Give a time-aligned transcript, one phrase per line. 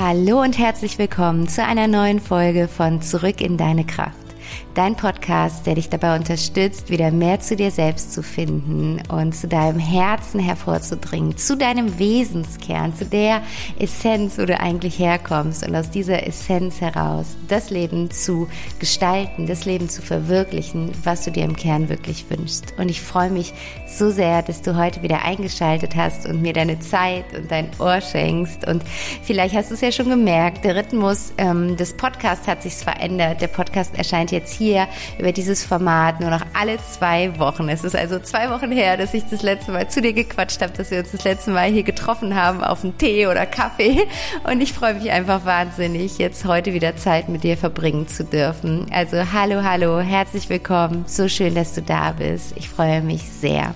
[0.00, 4.27] Hallo und herzlich willkommen zu einer neuen Folge von Zurück in deine Kraft
[4.74, 9.48] dein Podcast, der dich dabei unterstützt, wieder mehr zu dir selbst zu finden und zu
[9.48, 13.42] deinem Herzen hervorzudringen, zu deinem Wesenskern, zu der
[13.78, 18.48] Essenz, wo du eigentlich herkommst und aus dieser Essenz heraus das Leben zu
[18.78, 22.74] gestalten, das Leben zu verwirklichen, was du dir im Kern wirklich wünschst.
[22.78, 23.52] Und ich freue mich
[23.86, 28.00] so sehr, dass du heute wieder eingeschaltet hast und mir deine Zeit und dein Ohr
[28.00, 28.66] schenkst.
[28.66, 28.84] Und
[29.22, 33.40] vielleicht hast du es ja schon gemerkt, der Rhythmus ähm, des Podcasts hat sich verändert.
[33.40, 37.68] Der Podcast erscheint jetzt hier hier über dieses Format nur noch alle zwei Wochen.
[37.68, 40.72] Es ist also zwei Wochen her, dass ich das letzte Mal zu dir gequatscht habe,
[40.72, 44.06] dass wir uns das letzte Mal hier getroffen haben auf einen Tee oder Kaffee.
[44.44, 48.86] Und ich freue mich einfach wahnsinnig, jetzt heute wieder Zeit mit dir verbringen zu dürfen.
[48.90, 51.04] Also hallo, hallo, herzlich willkommen.
[51.06, 52.52] So schön, dass du da bist.
[52.56, 53.74] Ich freue mich sehr.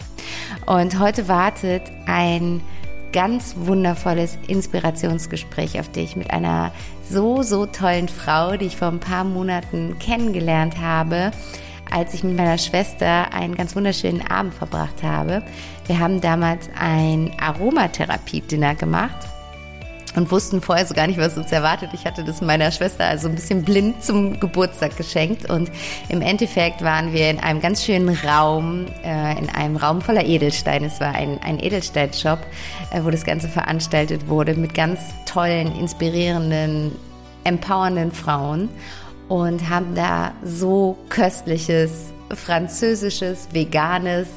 [0.67, 2.61] Und heute wartet ein
[3.13, 6.73] ganz wundervolles Inspirationsgespräch auf dich mit einer
[7.09, 11.31] so, so tollen Frau, die ich vor ein paar Monaten kennengelernt habe,
[11.91, 15.43] als ich mit meiner Schwester einen ganz wunderschönen Abend verbracht habe.
[15.87, 19.32] Wir haben damals ein Aromatherapie-Dinner gemacht
[20.15, 21.91] und wussten vorher so gar nicht, was uns erwartet.
[21.93, 25.71] Ich hatte das meiner Schwester also ein bisschen blind zum Geburtstag geschenkt und
[26.09, 30.87] im Endeffekt waren wir in einem ganz schönen Raum, äh, in einem Raum voller Edelsteine.
[30.87, 32.39] Es war ein, ein Edelsteinshop,
[32.91, 36.93] äh, wo das Ganze veranstaltet wurde mit ganz tollen, inspirierenden,
[37.45, 38.69] empowernden Frauen
[39.29, 44.29] und haben da so köstliches französisches, veganes,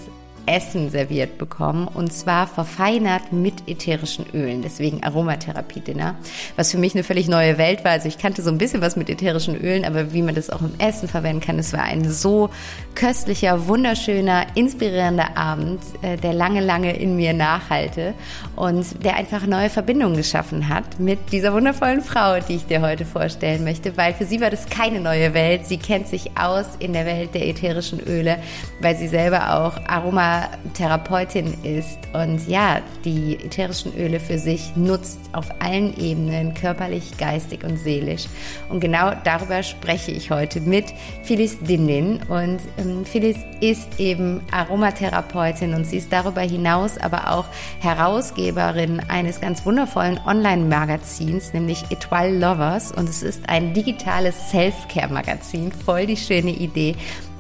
[0.46, 6.16] Essen serviert bekommen und zwar verfeinert mit ätherischen Ölen, deswegen Aromatherapie-Dinner,
[6.56, 7.92] was für mich eine völlig neue Welt war.
[7.92, 10.62] Also ich kannte so ein bisschen was mit ätherischen Ölen, aber wie man das auch
[10.62, 12.50] im Essen verwenden kann, es war ein so
[12.94, 18.14] köstlicher, wunderschöner, inspirierender Abend, äh, der lange, lange in mir nachhalte
[18.56, 23.06] und der einfach neue Verbindungen geschaffen hat mit dieser wundervollen Frau, die ich dir heute
[23.06, 25.66] vorstellen möchte, weil für sie war das keine neue Welt.
[25.66, 28.38] Sie kennt sich aus in der Welt der ätherischen Öle,
[28.80, 30.35] weil sie selber auch Aroma
[30.74, 37.64] Therapeutin ist und ja, die ätherischen Öle für sich nutzt auf allen Ebenen, körperlich, geistig
[37.64, 38.26] und seelisch.
[38.70, 40.86] Und genau darüber spreche ich heute mit
[41.24, 42.22] Phyllis Dindin.
[42.28, 47.46] Und ähm, Phyllis ist eben Aromatherapeutin und sie ist darüber hinaus aber auch
[47.80, 52.92] Herausgeberin eines ganz wundervollen Online-Magazins, nämlich Etoile Lovers.
[52.92, 56.96] Und es ist ein digitales Self-Care-Magazin, voll die schöne Idee,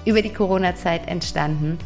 [0.05, 1.77] über die Corona-Zeit entstanden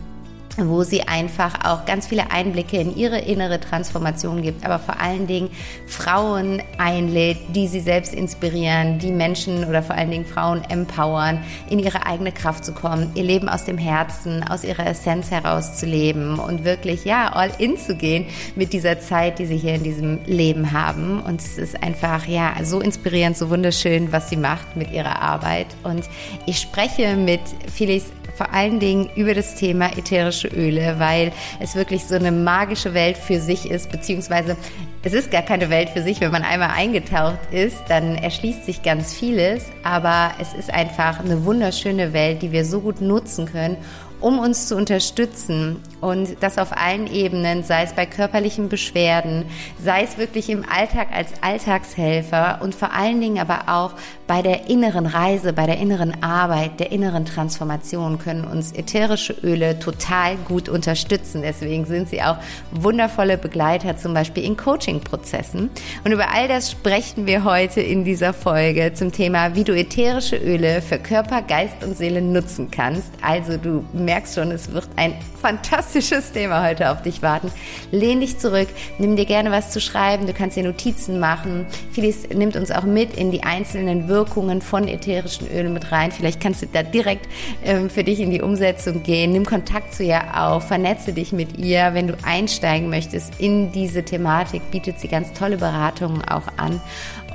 [0.67, 5.27] wo sie einfach auch ganz viele Einblicke in ihre innere Transformation gibt, aber vor allen
[5.27, 5.49] Dingen
[5.87, 11.79] Frauen einlädt, die sie selbst inspirieren, die Menschen oder vor allen Dingen Frauen empowern, in
[11.79, 15.85] ihre eigene Kraft zu kommen, ihr Leben aus dem Herzen, aus ihrer Essenz heraus zu
[15.85, 19.83] leben und wirklich, ja, all in zu gehen mit dieser Zeit, die sie hier in
[19.83, 21.21] diesem Leben haben.
[21.21, 25.67] Und es ist einfach, ja, so inspirierend, so wunderschön, was sie macht mit ihrer Arbeit.
[25.83, 26.03] Und
[26.45, 27.41] ich spreche mit
[27.71, 28.05] Felix
[28.39, 33.17] vor allen Dingen über das Thema ätherische Öle, weil es wirklich so eine magische Welt
[33.17, 34.55] für sich ist, beziehungsweise
[35.03, 38.81] es ist gar keine Welt für sich, wenn man einmal eingetaucht ist, dann erschließt sich
[38.81, 43.75] ganz vieles, aber es ist einfach eine wunderschöne Welt, die wir so gut nutzen können,
[44.21, 45.77] um uns zu unterstützen.
[45.99, 49.45] Und das auf allen Ebenen, sei es bei körperlichen Beschwerden,
[49.83, 53.93] sei es wirklich im Alltag als Alltagshelfer und vor allen Dingen aber auch
[54.29, 59.79] bei der inneren Reise, bei der inneren Arbeit, der inneren Transformation können uns ätherische Öle
[59.79, 61.41] total gut unterstützen.
[61.41, 62.37] Deswegen sind sie auch
[62.69, 65.71] wundervolle Begleiter, zum Beispiel in Coaching-Prozessen.
[66.03, 70.37] Und über all das sprechen wir heute in dieser Folge zum Thema, wie du ätherische
[70.37, 73.09] Öle für Körper, Geist und Seele nutzen kannst.
[73.23, 77.51] Also du merkst schon, es wird ein fantastisches Thema heute auf dich warten.
[77.89, 78.67] Lehn dich zurück,
[78.99, 81.65] nimm dir gerne was zu schreiben, du kannst dir Notizen machen.
[81.91, 86.11] Philis nimmt uns auch mit in die einzelnen Wirkungen von ätherischen Ölen mit rein.
[86.11, 87.27] Vielleicht kannst du da direkt
[87.63, 89.31] ähm, für dich in die Umsetzung gehen.
[89.31, 91.93] Nimm Kontakt zu ihr auf, vernetze dich mit ihr.
[91.93, 96.81] Wenn du einsteigen möchtest in diese Thematik, bietet sie ganz tolle Beratungen auch an.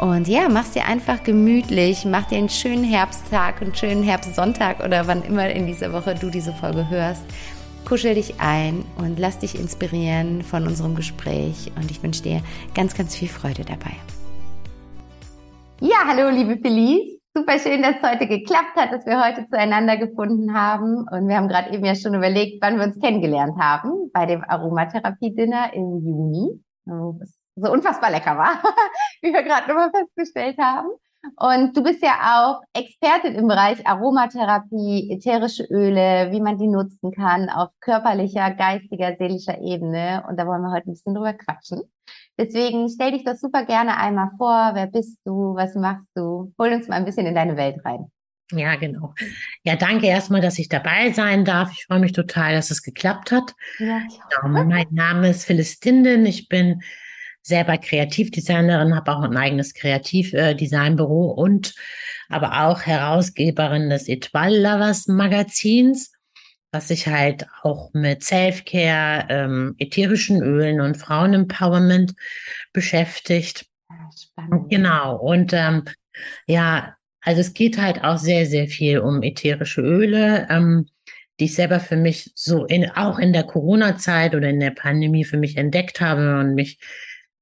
[0.01, 5.07] Und ja, mach's dir einfach gemütlich, mach dir einen schönen Herbsttag, einen schönen Herbstsonntag oder
[5.07, 7.23] wann immer in dieser Woche du diese Folge hörst.
[7.85, 11.71] Kuschel dich ein und lass dich inspirieren von unserem Gespräch.
[11.77, 12.43] Und ich wünsche dir
[12.75, 13.93] ganz, ganz viel Freude dabei.
[15.81, 17.19] Ja, hallo, liebe Felice.
[17.35, 21.07] Super schön, dass es heute geklappt hat, dass wir heute zueinander gefunden haben.
[21.11, 24.45] Und wir haben gerade eben ja schon überlegt, wann wir uns kennengelernt haben bei dem
[24.45, 26.65] Aromatherapie-Dinner im Juni.
[27.19, 28.63] Das so unfassbar lecker war,
[29.23, 30.89] wie wir gerade nochmal festgestellt haben.
[31.37, 37.13] Und du bist ja auch Expertin im Bereich Aromatherapie, ätherische Öle, wie man die nutzen
[37.13, 40.25] kann auf körperlicher, geistiger, seelischer Ebene.
[40.29, 41.83] Und da wollen wir heute ein bisschen drüber quatschen.
[42.39, 44.73] Deswegen stell dich das super gerne einmal vor.
[44.75, 45.55] Wer bist du?
[45.55, 46.53] Was machst du?
[46.59, 48.11] Hol uns mal ein bisschen in deine Welt rein.
[48.53, 49.15] Ja, genau.
[49.63, 51.73] Ja, danke erstmal, dass ich dabei sein darf.
[51.73, 53.55] Ich freue mich total, dass es geklappt hat.
[53.79, 54.03] Ja,
[54.43, 54.65] genau.
[54.65, 56.27] Mein Name ist Phyllis Tinden.
[56.27, 56.83] Ich bin
[57.45, 61.75] selber Kreativdesignerin, habe auch ein eigenes Kreativdesignbüro und
[62.29, 66.13] aber auch Herausgeberin des Etoile Lovers Magazins,
[66.73, 72.15] was sich halt auch mit Selfcare, ähm, ätherischen Ölen und Frauenempowerment
[72.73, 73.67] beschäftigt.
[74.19, 74.71] Spannend.
[74.71, 75.17] Genau.
[75.17, 75.85] Und ähm,
[76.47, 80.47] ja, also es geht halt auch sehr, sehr viel um ätherische Öle.
[80.49, 80.87] Ähm,
[81.41, 85.25] die ich selber für mich so in, auch in der Corona-Zeit oder in der Pandemie
[85.25, 86.79] für mich entdeckt habe und mich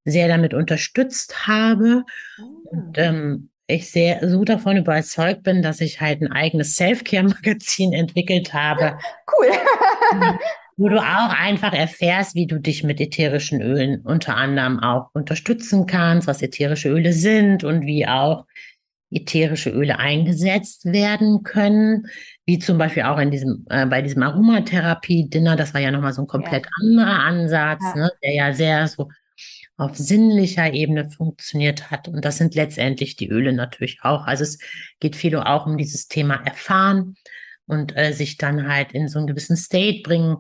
[0.04, 2.04] sehr damit unterstützt habe.
[2.40, 2.69] Oh.
[2.70, 8.52] Und ähm, ich sehr so davon überzeugt bin, dass ich halt ein eigenes Self-Care-Magazin entwickelt
[8.52, 8.99] habe.
[9.26, 9.50] Cool.
[10.76, 15.87] wo du auch einfach erfährst, wie du dich mit ätherischen Ölen unter anderem auch unterstützen
[15.87, 18.46] kannst, was ätherische Öle sind und wie auch
[19.10, 22.06] ätherische Öle eingesetzt werden können,
[22.46, 26.22] wie zum Beispiel auch in diesem äh, bei diesem Aromatherapie-Dinner, das war ja nochmal so
[26.22, 26.70] ein komplett ja.
[26.81, 27.96] anderer Ansatz, ja.
[27.96, 29.08] Ne, der ja sehr so
[29.76, 32.08] auf sinnlicher Ebene funktioniert hat.
[32.08, 34.26] Und das sind letztendlich die Öle natürlich auch.
[34.26, 34.58] Also es
[35.00, 37.16] geht viel auch um dieses Thema Erfahren
[37.66, 40.38] und äh, sich dann halt in so einen gewissen State bringen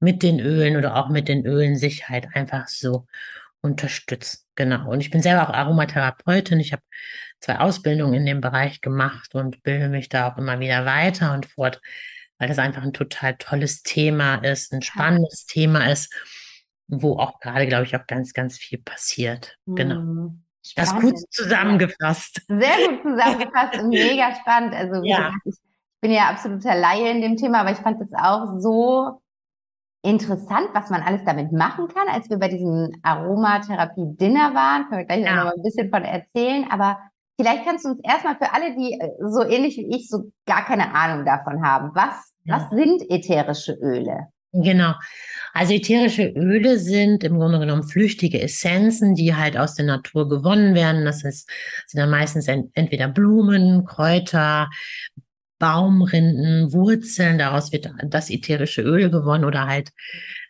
[0.00, 3.06] mit den Ölen oder auch mit den Ölen sich halt einfach so
[3.62, 4.40] unterstützen.
[4.54, 4.90] Genau.
[4.90, 6.60] Und ich bin selber auch Aromatherapeutin.
[6.60, 6.82] Ich habe
[7.40, 11.46] zwei Ausbildungen in dem Bereich gemacht und bilde mich da auch immer wieder weiter und
[11.46, 11.80] fort,
[12.38, 15.54] weil das einfach ein total tolles Thema ist, ein spannendes ja.
[15.54, 16.12] Thema ist
[16.88, 19.56] wo auch gerade, glaube ich, auch ganz, ganz viel passiert.
[19.66, 19.94] Genau.
[19.94, 20.30] Spannend.
[20.30, 20.44] Hm,
[20.76, 22.42] das gut zusammengefasst.
[22.48, 24.74] Sehr gut zusammengefasst und mega spannend.
[24.74, 25.28] Also ja.
[25.28, 25.54] gesagt, ich
[26.00, 29.20] bin ja absoluter Laie in dem Thema, aber ich fand es auch so
[30.02, 34.88] interessant, was man alles damit machen kann, als wir bei diesem Aromatherapie-Dinner waren.
[34.88, 35.36] Können wir gleich ja.
[35.36, 36.66] noch mal ein bisschen von erzählen.
[36.70, 36.98] Aber
[37.40, 40.64] vielleicht kannst du uns erstmal für alle, die äh, so ähnlich wie ich so gar
[40.64, 42.56] keine Ahnung davon haben, was, ja.
[42.56, 44.28] was sind ätherische Öle?
[44.54, 44.94] Genau.
[45.52, 50.74] Also ätherische Öle sind im Grunde genommen flüchtige Essenzen, die halt aus der Natur gewonnen
[50.74, 51.04] werden.
[51.04, 51.48] Das ist,
[51.86, 54.70] sind dann meistens entweder Blumen, Kräuter,
[55.58, 57.38] Baumrinden, Wurzeln.
[57.38, 59.90] Daraus wird das ätherische Öl gewonnen oder halt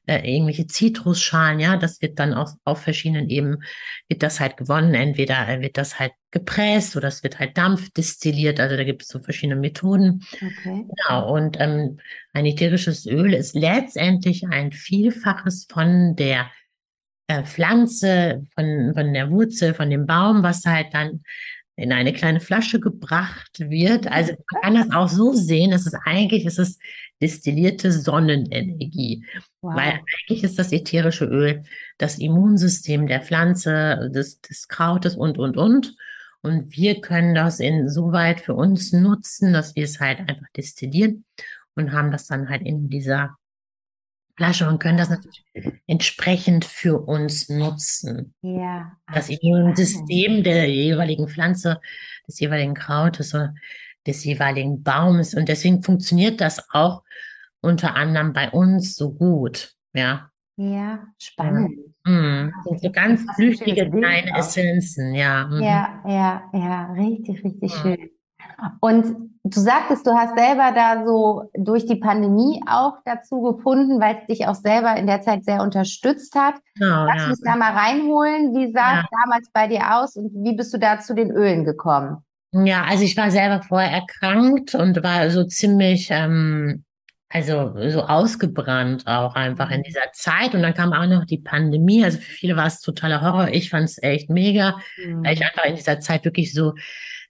[0.07, 3.63] äh, irgendwelche Zitrusschalen, ja, das wird dann auf, auf verschiedenen Ebenen,
[4.09, 4.95] wird das halt gewonnen.
[4.95, 9.09] Entweder wird das halt gepresst oder es wird halt Dampf destilliert, also da gibt es
[9.09, 10.23] so verschiedene Methoden.
[10.35, 10.85] Okay.
[10.89, 11.99] Genau, und ähm,
[12.33, 16.51] ein ätherisches Öl ist letztendlich ein Vielfaches von der
[17.29, 21.23] äh, Pflanze, von, von der Wurzel, von dem Baum, was halt dann
[21.77, 24.07] in eine kleine Flasche gebracht wird.
[24.07, 26.79] Also man kann das auch so sehen, dass es eigentlich ist es
[27.21, 29.25] destillierte Sonnenenergie.
[29.63, 29.77] Wow.
[29.77, 31.63] Weil eigentlich ist das ätherische Öl
[31.99, 35.97] das Immunsystem der Pflanze, des, des Krautes und, und, und.
[36.43, 41.25] Und wir können das insoweit für uns nutzen, dass wir es halt einfach destillieren
[41.75, 43.37] und haben das dann halt in dieser
[44.37, 45.45] Flasche und können das natürlich
[45.87, 48.35] entsprechend für uns nutzen.
[48.43, 48.93] Ja.
[49.13, 51.81] Das Immunsystem der jeweiligen Pflanze,
[52.27, 53.55] des jeweiligen Krautes oder
[54.07, 55.35] des jeweiligen Baumes.
[55.35, 57.03] Und deswegen funktioniert das auch
[57.61, 59.73] unter anderem bei uns so gut.
[59.93, 60.31] Ja.
[60.57, 61.79] Ja, spannend.
[62.05, 62.53] Mhm.
[62.65, 65.47] Das so ganz flüchtige kleine Essenzen, ja.
[65.47, 65.63] Mhm.
[65.63, 67.79] Ja, ja, ja, richtig, richtig mhm.
[67.79, 68.11] schön.
[68.81, 74.19] Und du sagtest, du hast selber da so durch die Pandemie auch dazu gefunden, weil
[74.21, 76.55] es dich auch selber in der Zeit sehr unterstützt hat.
[76.77, 77.29] Genau, Lass ja.
[77.29, 78.55] uns da mal reinholen.
[78.55, 79.09] Wie sah es ja.
[79.25, 82.19] damals bei dir aus und wie bist du da zu den Ölen gekommen?
[82.63, 86.85] Ja, also ich war selber vorher erkrankt und war so ziemlich, ähm,
[87.29, 89.85] also so ausgebrannt auch einfach in mhm.
[89.85, 90.55] dieser Zeit.
[90.55, 92.05] Und dann kam auch noch die Pandemie.
[92.05, 93.49] Also für viele war es totaler Horror.
[93.49, 95.25] Ich fand es echt mega, mhm.
[95.25, 96.75] weil ich einfach in dieser Zeit wirklich so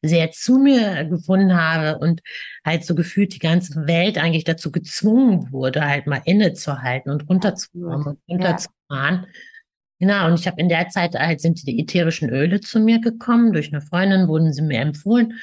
[0.03, 2.21] sehr zu mir gefunden habe und
[2.63, 8.07] halt so gefühlt die ganze Welt eigentlich dazu gezwungen wurde, halt mal innezuhalten und runterzukommen
[8.09, 9.23] und runterzufahren.
[9.23, 9.29] Ja.
[10.05, 13.55] Genau, und ich habe in der Zeit halt sind die ätherischen Öle zu mir gekommen.
[13.55, 15.41] Durch eine Freundin wurden sie mir empfohlen.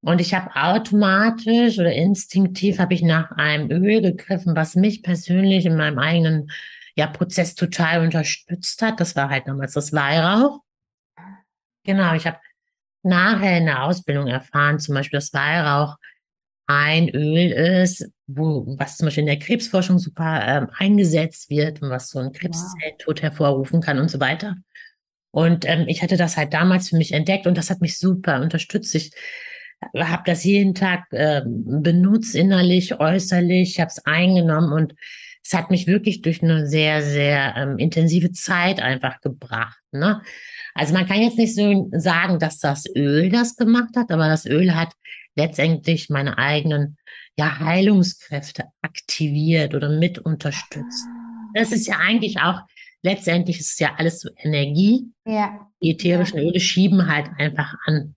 [0.00, 5.66] Und ich habe automatisch oder instinktiv habe ich nach einem Öl gegriffen, was mich persönlich
[5.66, 6.50] in meinem eigenen
[6.96, 9.00] ja, Prozess total unterstützt hat.
[9.00, 10.60] Das war halt damals das Weihrauch.
[11.84, 12.38] Genau, ich habe
[13.02, 15.96] nachher in der Ausbildung erfahren, zum Beispiel, dass Weihrauch
[16.66, 17.52] ein Öl
[17.82, 22.18] ist, wo, was zum Beispiel in der Krebsforschung super ähm, eingesetzt wird und was so
[22.18, 24.56] einen Krebszelltod hervorrufen kann und so weiter.
[25.30, 28.40] Und ähm, ich hatte das halt damals für mich entdeckt und das hat mich super
[28.40, 28.94] unterstützt.
[28.94, 29.10] Ich
[29.96, 34.94] habe das jeden Tag äh, benutzt, innerlich, äußerlich, ich habe es eingenommen und
[35.44, 39.78] es hat mich wirklich durch eine sehr, sehr ähm, intensive Zeit einfach gebracht.
[39.92, 40.22] Ne?
[40.74, 44.46] Also man kann jetzt nicht so sagen, dass das Öl das gemacht hat, aber das
[44.46, 44.94] Öl hat
[45.36, 46.96] letztendlich meine eigenen
[47.36, 51.06] ja, Heilungskräfte aktiviert oder mit unterstützt.
[51.54, 52.60] Das ist ja eigentlich auch,
[53.02, 55.06] letztendlich ist es ja alles so Energie.
[55.24, 55.68] Ja.
[55.82, 58.14] Die ätherischen Öle schieben halt einfach an.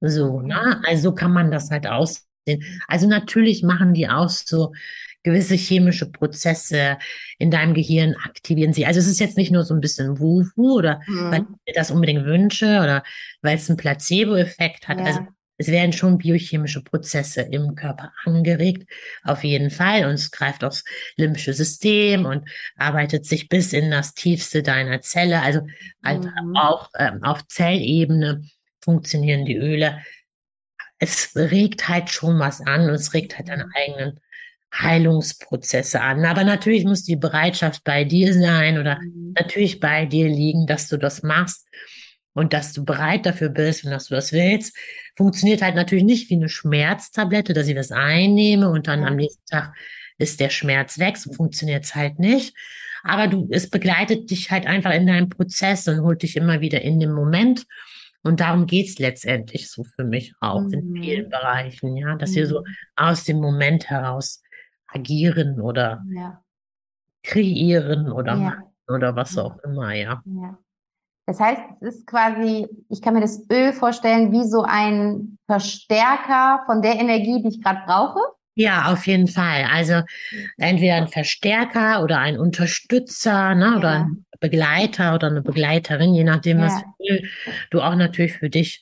[0.00, 0.82] So, ne?
[0.86, 2.62] Also kann man das halt aussehen.
[2.88, 4.72] Also natürlich machen die auch so
[5.22, 6.98] gewisse chemische Prozesse
[7.38, 8.84] in deinem Gehirn aktivieren sie.
[8.84, 11.30] Also es ist jetzt nicht nur so ein bisschen Wuhu oder mhm.
[11.30, 13.02] weil ich mir das unbedingt wünsche oder
[13.40, 14.98] weil es einen Placebo-Effekt hat.
[14.98, 15.04] Ja.
[15.06, 15.20] Also
[15.56, 18.90] es werden schon biochemische Prozesse im Körper angeregt,
[19.22, 20.04] auf jeden Fall.
[20.04, 20.84] Und es greift aufs
[21.16, 25.42] limbische System und arbeitet sich bis in das Tiefste deiner Zelle.
[25.42, 25.60] Also
[26.02, 26.56] halt mhm.
[26.56, 28.42] auch ähm, auf Zellebene
[28.80, 30.02] funktionieren die Öle.
[30.98, 33.72] Es regt halt schon was an und es regt halt deine mhm.
[33.76, 34.20] eigenen
[34.72, 36.24] Heilungsprozesse an.
[36.24, 39.34] Aber natürlich muss die Bereitschaft bei dir sein oder mhm.
[39.38, 41.68] natürlich bei dir liegen, dass du das machst
[42.34, 44.76] und dass du bereit dafür bist und dass du das willst,
[45.16, 49.46] funktioniert halt natürlich nicht wie eine Schmerztablette, dass ich das einnehme und dann am nächsten
[49.46, 49.74] Tag
[50.18, 51.16] ist der Schmerz weg.
[51.16, 52.54] So funktioniert es halt nicht.
[53.02, 56.80] Aber du, es begleitet dich halt einfach in deinem Prozess und holt dich immer wieder
[56.82, 57.66] in den Moment.
[58.22, 60.72] Und darum geht's letztendlich so für mich auch mhm.
[60.72, 62.34] in vielen Bereichen, ja, dass mhm.
[62.36, 62.66] wir so mhm.
[62.96, 64.42] aus dem Moment heraus
[64.86, 66.42] agieren oder ja.
[67.22, 68.58] kreieren oder ja.
[68.88, 70.22] oder was auch immer, ja.
[70.24, 70.58] ja.
[71.26, 76.62] Das heißt, es ist quasi, ich kann mir das Öl vorstellen, wie so ein Verstärker
[76.66, 78.20] von der Energie, die ich gerade brauche.
[78.56, 79.64] Ja, auf jeden Fall.
[79.72, 80.02] Also
[80.58, 83.76] entweder ein Verstärker oder ein Unterstützer ne, ja.
[83.76, 86.66] oder ein Begleiter oder eine Begleiterin, je nachdem, ja.
[86.66, 86.84] was
[87.70, 88.80] du auch natürlich für dich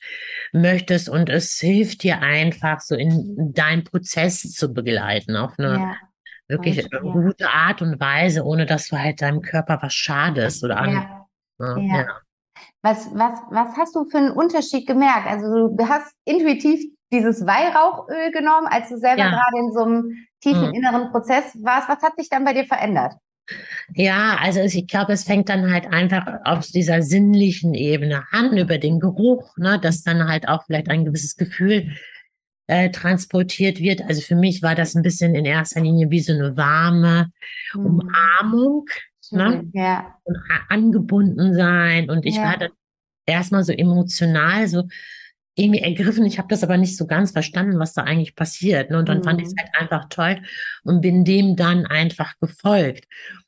[0.51, 1.09] möchtest.
[1.09, 5.95] Und es hilft dir einfach, so in deinen Prozess zu begleiten, auf eine ja.
[6.47, 10.91] wirklich gute Art und Weise, ohne dass du halt deinem Körper was schadest oder an.
[11.59, 12.21] Ja.
[12.83, 15.25] Was, was, was hast du für einen Unterschied gemerkt?
[15.27, 19.29] Also du hast intuitiv dieses Weihrauchöl genommen, als du selber ja.
[19.29, 20.73] gerade in so einem tiefen mhm.
[20.73, 21.87] inneren Prozess warst.
[21.87, 23.13] Was hat sich dann bei dir verändert?
[23.93, 28.77] Ja, also ich glaube, es fängt dann halt einfach auf dieser sinnlichen Ebene an, über
[28.77, 31.91] den Geruch, ne, dass dann halt auch vielleicht ein gewisses Gefühl
[32.67, 34.01] äh, transportiert wird.
[34.01, 37.31] Also für mich war das ein bisschen in erster Linie wie so eine warme
[37.73, 37.85] mhm.
[37.85, 38.85] Umarmung,
[39.33, 39.69] ne?
[39.73, 40.15] Ja.
[40.23, 40.37] Und
[40.69, 42.09] angebunden sein.
[42.09, 42.43] Und ich ja.
[42.43, 42.71] war dann
[43.25, 44.87] erstmal so emotional, so
[45.55, 46.25] irgendwie ergriffen.
[46.25, 48.89] Ich habe das aber nicht so ganz verstanden, was da eigentlich passiert.
[48.89, 48.97] Ne?
[48.97, 49.23] Und dann mhm.
[49.23, 50.41] fand ich es halt einfach toll
[50.83, 53.05] und bin dem dann einfach gefolgt.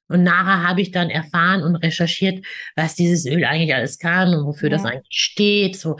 [0.08, 4.46] Und nachher habe ich dann erfahren und recherchiert, was dieses Öl eigentlich alles kann und
[4.46, 4.78] wofür ja.
[4.78, 5.78] das eigentlich steht.
[5.78, 5.98] So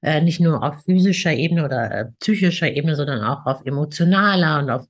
[0.00, 4.70] äh, nicht nur auf physischer Ebene oder äh, psychischer Ebene, sondern auch auf emotionaler und
[4.70, 4.86] auf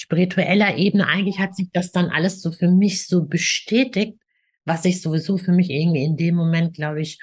[0.00, 1.06] spiritueller Ebene.
[1.06, 4.14] Eigentlich hat sich das dann alles so für mich so bestätigt,
[4.64, 7.18] was ich sowieso für mich irgendwie in dem Moment, glaube ich,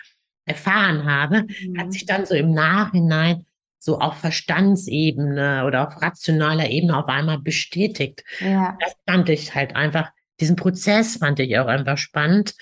[0.46, 1.79] erfahren habe, mhm.
[1.79, 3.46] hat sich dann so im Nachhinein
[3.79, 8.24] so auf Verstandsebene oder auf rationaler Ebene auf einmal bestätigt.
[8.39, 8.77] Ja.
[8.79, 12.53] Das fand ich halt einfach, diesen Prozess fand ich auch einfach spannend,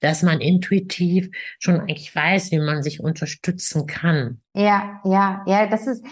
[0.00, 4.40] dass man intuitiv schon eigentlich weiß, wie man sich unterstützen kann.
[4.54, 6.04] Ja, ja, ja, das ist,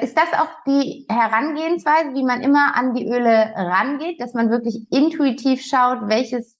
[0.00, 4.86] ist das auch die Herangehensweise, wie man immer an die Öle rangeht, dass man wirklich
[4.90, 6.56] intuitiv schaut, welches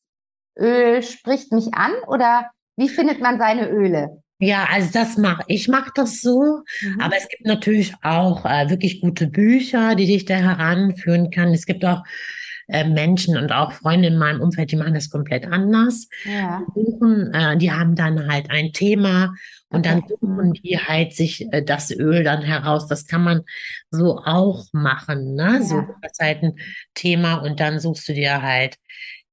[0.59, 4.23] Öl spricht mich an oder wie findet man seine Öle?
[4.39, 7.01] Ja, also das mache ich mache das so, mhm.
[7.01, 11.51] aber es gibt natürlich auch äh, wirklich gute Bücher, die dich da heranführen kann.
[11.51, 12.03] Es gibt auch
[12.69, 16.09] äh, Menschen und auch Freunde in meinem Umfeld, die machen das komplett anders.
[16.25, 16.63] Ja.
[16.77, 19.35] Die, suchen, äh, die haben dann halt ein Thema
[19.69, 22.87] und dann suchen die halt sich äh, das Öl dann heraus.
[22.87, 23.43] Das kann man
[23.91, 25.55] so auch machen, ne?
[25.55, 25.63] Ja.
[25.63, 26.57] So das ist halt ein
[26.95, 28.77] Thema und dann suchst du dir halt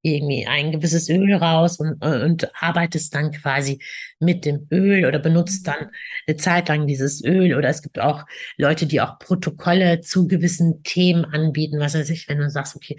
[0.02, 3.82] irgendwie ein gewisses Öl raus und, und arbeitest dann quasi
[4.18, 5.90] mit dem Öl oder benutzt dann
[6.26, 7.54] eine Zeit lang dieses Öl.
[7.54, 8.24] Oder es gibt auch
[8.56, 11.80] Leute, die auch Protokolle zu gewissen Themen anbieten.
[11.80, 12.96] Was weiß ich, wenn du sagst, okay,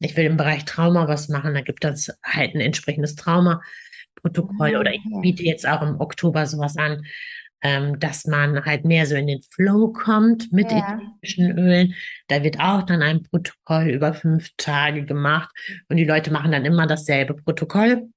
[0.00, 4.76] ich will im Bereich Trauma was machen, da gibt es halt ein entsprechendes Trauma-Protokoll.
[4.76, 7.04] Oder ich biete jetzt auch im Oktober sowas an,
[7.64, 11.00] ähm, dass man halt mehr so in den Flow kommt mit ja.
[11.22, 11.94] ätherischen Ölen.
[12.28, 15.50] Da wird auch dann ein Protokoll über fünf Tage gemacht
[15.88, 18.10] und die Leute machen dann immer dasselbe Protokoll.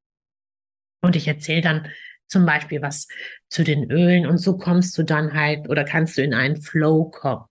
[1.01, 1.87] Und ich erzähle dann
[2.27, 3.07] zum Beispiel was
[3.49, 7.05] zu den Ölen und so kommst du dann halt oder kannst du in einen Flow
[7.05, 7.45] kommen.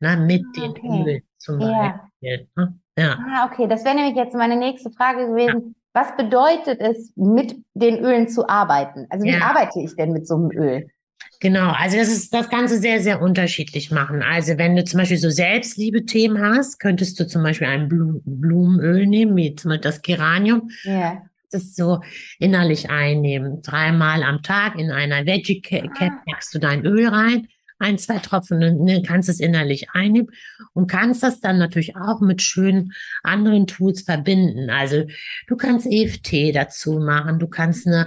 [0.00, 0.80] Na, ne, mit ah, okay.
[0.80, 2.08] den Ölen zum ja.
[2.22, 2.48] Beispiel.
[2.56, 2.78] Ne?
[2.98, 3.18] Ja.
[3.18, 5.74] Ah, okay, das wäre nämlich jetzt meine nächste Frage gewesen.
[5.92, 9.06] was bedeutet es, mit den Ölen zu arbeiten?
[9.10, 9.42] Also wie ja.
[9.42, 10.90] arbeite ich denn mit so einem Öl?
[11.40, 14.22] Genau, also das ist das Ganze sehr, sehr unterschiedlich machen.
[14.22, 19.36] Also wenn du zum Beispiel so Selbstliebe-Themen hast, könntest du zum Beispiel ein Blumenöl nehmen,
[19.36, 20.70] wie zum Beispiel das Geranium.
[20.84, 21.22] Ja.
[21.50, 22.00] Das so
[22.38, 23.62] innerlich einnehmen.
[23.62, 26.22] Dreimal am Tag in einer Veggie Cap ah.
[26.26, 27.46] packst du dein Öl rein,
[27.78, 30.30] ein, zwei Tropfen und ne, kannst es innerlich einnehmen
[30.72, 34.70] und kannst das dann natürlich auch mit schönen anderen Tools verbinden.
[34.70, 35.04] Also
[35.46, 38.06] du kannst EFT dazu machen, du kannst eine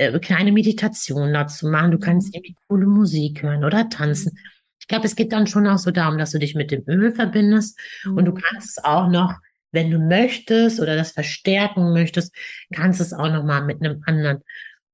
[0.00, 1.90] äh, kleine Meditation dazu machen.
[1.90, 2.34] Du kannst mhm.
[2.34, 4.38] irgendwie coole Musik hören oder tanzen.
[4.78, 7.12] Ich glaube, es geht dann schon auch so darum, dass du dich mit dem Öl
[7.14, 8.38] verbindest und du mhm.
[8.38, 9.34] kannst es auch noch,
[9.72, 12.34] wenn du möchtest oder das verstärken möchtest,
[12.74, 14.42] kannst es auch noch mal mit einem anderen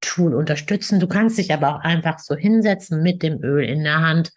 [0.00, 1.00] Tool unterstützen.
[1.00, 4.32] Du kannst dich aber auch einfach so hinsetzen mit dem Öl in der Hand.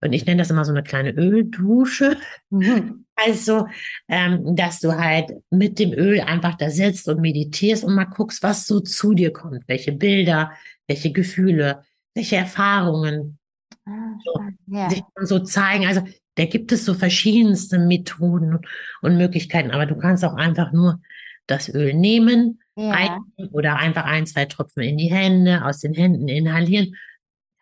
[0.00, 2.16] Und ich nenne das immer so eine kleine Öldusche.
[2.50, 3.04] Mhm.
[3.16, 3.66] Also,
[4.08, 8.42] ähm, dass du halt mit dem Öl einfach da sitzt und meditierst und mal guckst,
[8.42, 9.64] was so zu dir kommt.
[9.66, 10.52] Welche Bilder,
[10.86, 11.82] welche Gefühle,
[12.14, 13.38] welche Erfahrungen
[13.84, 13.90] ah,
[14.24, 14.88] so, ja.
[14.88, 15.86] sich so zeigen.
[15.86, 16.02] Also,
[16.36, 18.58] da gibt es so verschiedenste Methoden
[19.02, 21.00] und Möglichkeiten, aber du kannst auch einfach nur
[21.46, 22.90] das Öl nehmen ja.
[22.92, 26.94] ein, oder einfach ein, zwei Tropfen in die Hände, aus den Händen inhalieren,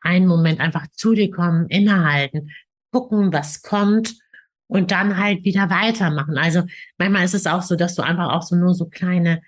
[0.00, 2.50] einen Moment einfach zu dir kommen, innehalten,
[2.92, 4.14] gucken, was kommt
[4.68, 6.38] und dann halt wieder weitermachen.
[6.38, 6.62] Also
[6.98, 9.42] manchmal ist es auch so, dass du einfach auch so nur so kleine,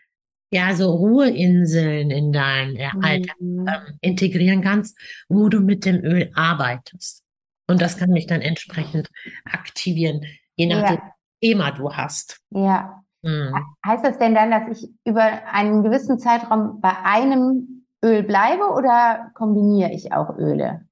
[0.52, 3.04] ja, so Ruheinseln in deinem mhm.
[3.04, 3.68] Alltag ähm,
[4.00, 7.22] integrieren kannst, wo du mit dem Öl arbeitest.
[7.68, 9.08] Und das kann dich dann entsprechend
[9.44, 10.22] aktivieren,
[10.56, 11.12] je nach ja.
[11.40, 12.40] Thema du hast.
[12.50, 13.04] Ja.
[13.22, 13.54] Mhm.
[13.86, 19.30] Heißt das denn dann, dass ich über einen gewissen Zeitraum bei einem Öl bleibe oder
[19.34, 20.82] kombiniere ich auch Öle?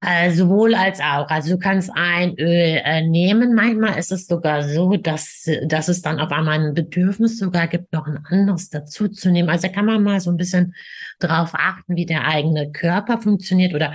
[0.00, 1.28] Äh, sowohl als auch.
[1.28, 3.54] Also du kannst ein Öl äh, nehmen.
[3.54, 7.92] Manchmal ist es sogar so, dass, dass es dann auf einmal ein Bedürfnis sogar gibt,
[7.92, 9.50] noch ein anderes dazu zu nehmen.
[9.50, 10.74] Also da kann man mal so ein bisschen
[11.18, 13.92] drauf achten, wie der eigene Körper funktioniert oder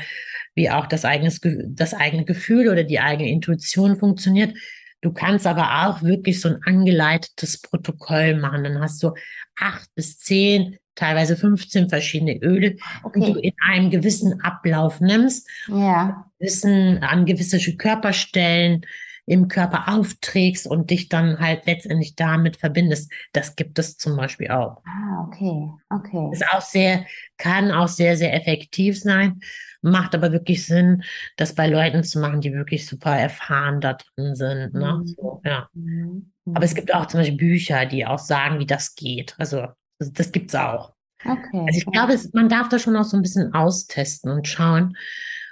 [0.55, 1.31] wie auch das eigene,
[1.69, 4.57] das eigene Gefühl oder die eigene Intuition funktioniert.
[4.99, 8.65] Du kannst aber auch wirklich so ein angeleitetes Protokoll machen.
[8.65, 9.13] Dann hast du
[9.55, 13.19] acht bis zehn teilweise 15 verschiedene Öle, okay.
[13.19, 16.25] die du in einem gewissen Ablauf nimmst, ja.
[16.39, 18.85] wissen, an gewisse Körperstellen
[19.25, 23.11] im Körper aufträgst und dich dann halt letztendlich damit verbindest.
[23.31, 24.81] Das gibt es zum Beispiel auch.
[24.85, 26.29] Ah, okay, okay.
[26.33, 27.05] Ist auch sehr,
[27.37, 29.39] kann auch sehr, sehr effektiv sein,
[29.81, 31.03] macht aber wirklich Sinn,
[31.37, 34.73] das bei Leuten zu machen, die wirklich super erfahren da drin sind.
[34.73, 34.99] Ne?
[34.99, 35.07] Mhm.
[35.07, 35.69] So, ja.
[35.73, 36.33] Mhm.
[36.53, 39.35] Aber es gibt auch zum Beispiel Bücher, die auch sagen, wie das geht.
[39.37, 39.67] Also
[40.03, 40.93] also das gibt es auch.
[41.25, 41.63] Okay.
[41.67, 44.97] Also ich glaube, man darf da schon auch so ein bisschen austesten und schauen,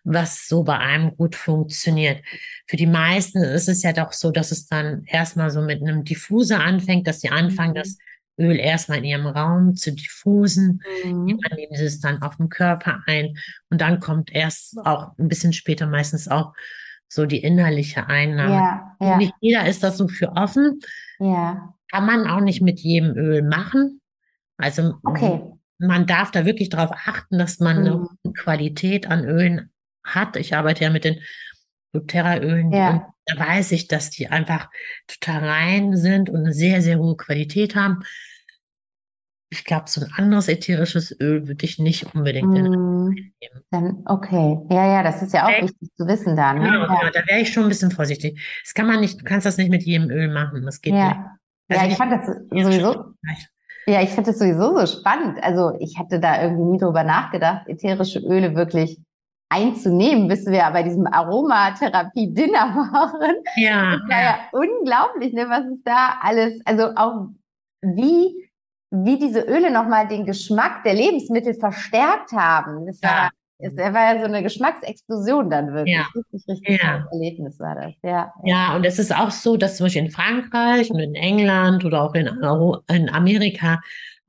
[0.03, 2.23] was so bei einem gut funktioniert.
[2.67, 6.03] Für die meisten ist es ja doch so, dass es dann erstmal so mit einem
[6.03, 7.75] Diffuser anfängt, dass sie anfangen, mhm.
[7.75, 7.97] das
[8.39, 10.81] Öl erstmal in ihrem Raum zu diffusen.
[11.05, 11.39] Mhm.
[11.41, 13.37] Dann nehmen sie es dann auf den Körper ein
[13.69, 16.53] und dann kommt erst auch ein bisschen später meistens auch
[17.07, 18.53] so die innerliche Einnahme.
[18.53, 19.17] Ja, ja.
[19.17, 20.79] Nicht jeder ist das so für offen.
[21.19, 21.73] Ja.
[21.91, 24.00] Kann man auch nicht mit jedem Öl machen.
[24.61, 25.41] Also okay.
[25.79, 28.07] man darf da wirklich darauf achten, dass man mhm.
[28.23, 29.71] eine Qualität an Ölen
[30.03, 30.35] hat.
[30.35, 31.19] Ich arbeite ja mit den
[31.93, 33.13] doTERRA-Ölen ja.
[33.25, 34.69] da weiß ich, dass die einfach
[35.07, 37.99] total rein sind und eine sehr, sehr hohe Qualität haben.
[39.53, 43.33] Ich glaube, so ein anderes ätherisches Öl würde ich nicht unbedingt mm, in
[43.69, 44.57] Dann, okay.
[44.69, 45.63] Ja, ja, das ist ja auch okay.
[45.63, 46.53] wichtig zu wissen da.
[46.53, 46.61] Ne?
[46.61, 46.85] Genau, ja.
[46.85, 48.39] genau, da wäre ich schon ein bisschen vorsichtig.
[48.63, 50.63] Das kann man nicht, du kannst das nicht mit jedem Öl machen.
[50.63, 51.09] Das geht ja.
[51.09, 51.17] nicht.
[51.67, 53.13] Also ja, ich, ich fand das sowieso.
[53.87, 55.43] Ja, ich finde das sowieso so spannend.
[55.43, 58.99] Also ich hatte da irgendwie nie drüber nachgedacht, ätherische Öle wirklich
[59.49, 63.35] einzunehmen, bis wir bei diesem Aromatherapie-Dinner waren.
[63.57, 63.97] Ja.
[63.97, 67.27] Das war ja unglaublich, ne, was ist da alles, also auch
[67.81, 68.49] wie,
[68.91, 72.85] wie diese Öle nochmal den Geschmack der Lebensmittel verstärkt haben.
[72.85, 73.29] Das war, ja.
[73.61, 75.95] Es war ja so eine Geschmacksexplosion dann wirklich.
[75.95, 76.07] Ja.
[76.15, 77.07] Richtig, richtig ja.
[77.11, 77.93] Erlebnis war das.
[78.03, 78.33] Ja.
[78.43, 82.01] ja, und es ist auch so, dass zum Beispiel in Frankreich und in England oder
[82.01, 82.29] auch in,
[82.87, 83.79] in Amerika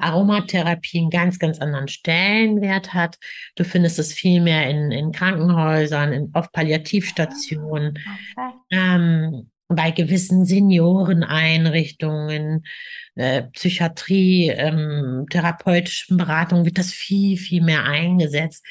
[0.03, 3.19] Aromatherapie einen ganz, ganz anderen Stellenwert hat.
[3.55, 8.53] Du findest es viel mehr in, in Krankenhäusern, in, auf Palliativstationen, okay.
[8.71, 12.67] ähm, bei gewissen Senioreneinrichtungen,
[13.15, 18.67] äh, Psychiatrie, ähm, therapeutischen Beratungen wird das viel, viel mehr eingesetzt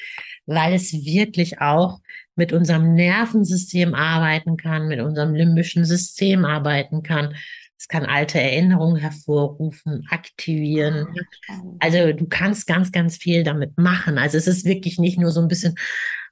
[0.46, 2.00] weil es wirklich auch
[2.36, 7.36] mit unserem Nervensystem arbeiten kann, mit unserem limbischen System arbeiten kann.
[7.78, 11.08] Es kann alte Erinnerungen hervorrufen, aktivieren.
[11.48, 14.18] Ah, also du kannst ganz, ganz viel damit machen.
[14.18, 15.76] Also es ist wirklich nicht nur so ein bisschen,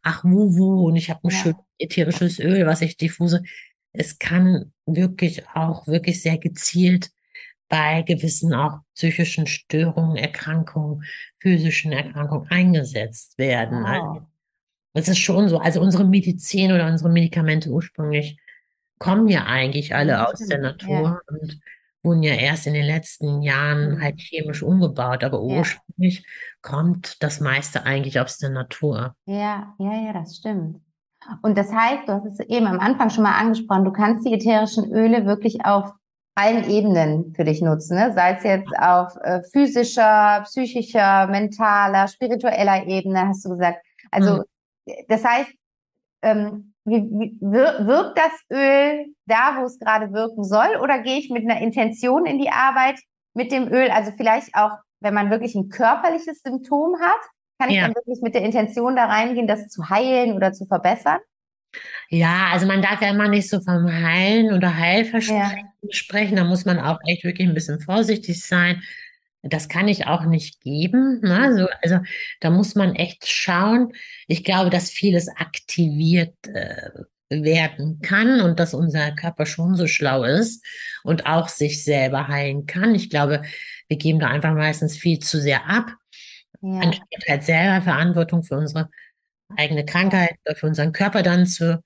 [0.03, 1.37] ach, wo, wo, und ich habe ein ja.
[1.37, 3.43] schön ätherisches Öl, was ich diffuse.
[3.93, 7.09] Es kann wirklich auch wirklich sehr gezielt
[7.67, 11.05] bei gewissen auch psychischen Störungen, Erkrankungen,
[11.39, 13.83] physischen Erkrankungen eingesetzt werden.
[13.83, 13.87] Wow.
[13.87, 14.27] Also,
[14.93, 15.59] das ist schon so.
[15.59, 18.37] Also unsere Medizin oder unsere Medikamente ursprünglich
[18.97, 21.19] kommen ja eigentlich alle aus der Natur ja.
[21.27, 21.61] und
[22.03, 24.01] wurden ja erst in den letzten Jahren mhm.
[24.01, 25.59] halt chemisch umgebaut, aber ja.
[25.59, 26.25] ursprünglich
[26.61, 29.15] kommt das meiste eigentlich aus der Natur.
[29.25, 30.81] Ja, ja, ja, das stimmt.
[31.41, 34.33] Und das heißt, du hast es eben am Anfang schon mal angesprochen, du kannst die
[34.33, 35.93] ätherischen Öle wirklich auf
[36.39, 38.13] allen Ebenen für dich nutzen, ne?
[38.13, 43.85] sei es jetzt auf äh, physischer, psychischer, mentaler, spiritueller Ebene, hast du gesagt.
[44.11, 44.43] Also
[44.85, 44.93] mhm.
[45.07, 45.51] das heißt,
[46.21, 51.29] ähm, wie, wie, wirkt das Öl da, wo es gerade wirken soll, oder gehe ich
[51.29, 52.99] mit einer Intention in die Arbeit
[53.33, 53.89] mit dem Öl?
[53.91, 54.71] Also vielleicht auch,
[55.01, 57.21] wenn man wirklich ein körperliches Symptom hat,
[57.59, 57.83] kann ich ja.
[57.83, 61.19] dann wirklich mit der Intention da reingehen, das zu heilen oder zu verbessern?
[62.09, 65.89] Ja, also man darf ja immer nicht so vom Heilen oder Heilversprechen ja.
[65.91, 66.35] sprechen.
[66.35, 68.81] Da muss man auch echt wirklich ein bisschen vorsichtig sein.
[69.41, 71.21] Das kann ich auch nicht geben.
[71.21, 71.39] Ne?
[71.39, 71.99] Also, also
[72.41, 73.93] da muss man echt schauen.
[74.27, 76.89] Ich glaube, dass vieles aktiviert äh,
[77.29, 80.65] werden kann und dass unser Körper schon so schlau ist
[81.03, 82.95] und auch sich selber heilen kann.
[82.95, 83.43] Ich glaube,
[83.87, 85.91] wir geben da einfach meistens viel zu sehr ab.
[86.61, 86.79] Ja.
[86.79, 88.89] Anstatt halt selber Verantwortung für unsere
[89.57, 91.81] eigene Krankheit oder für unseren Körper dann zu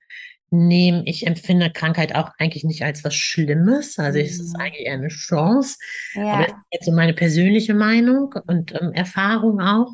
[0.54, 1.04] nehmen.
[1.06, 3.98] Ich empfinde Krankheit auch eigentlich nicht als was Schlimmes.
[3.98, 4.62] Also es ist mhm.
[4.62, 5.78] eigentlich eher eine Chance.
[6.14, 6.34] Ja.
[6.34, 9.92] Aber das ist jetzt so meine persönliche Meinung und ähm, Erfahrung auch.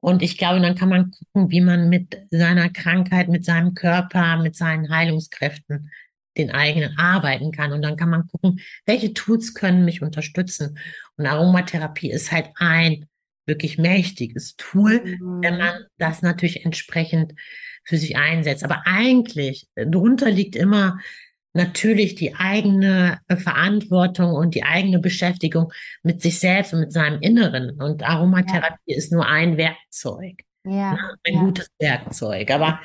[0.00, 4.36] Und ich glaube, dann kann man gucken, wie man mit seiner Krankheit, mit seinem Körper,
[4.36, 5.90] mit seinen Heilungskräften
[6.36, 7.72] den eigenen arbeiten kann.
[7.72, 10.78] Und dann kann man gucken, welche Tools können mich unterstützen.
[11.16, 13.06] Und Aromatherapie ist halt ein
[13.46, 15.42] wirklich mächtiges Tool, mhm.
[15.42, 17.34] wenn man das natürlich entsprechend
[17.84, 18.64] für sich einsetzt.
[18.64, 20.98] Aber eigentlich äh, drunter liegt immer
[21.52, 27.20] natürlich die eigene äh, Verantwortung und die eigene Beschäftigung mit sich selbst und mit seinem
[27.20, 27.80] Inneren.
[27.80, 28.96] Und Aromatherapie ja.
[28.96, 30.42] ist nur ein Werkzeug.
[30.64, 30.94] Ja.
[30.94, 31.14] Ne?
[31.24, 31.40] Ein ja.
[31.40, 32.50] gutes Werkzeug.
[32.50, 32.80] Aber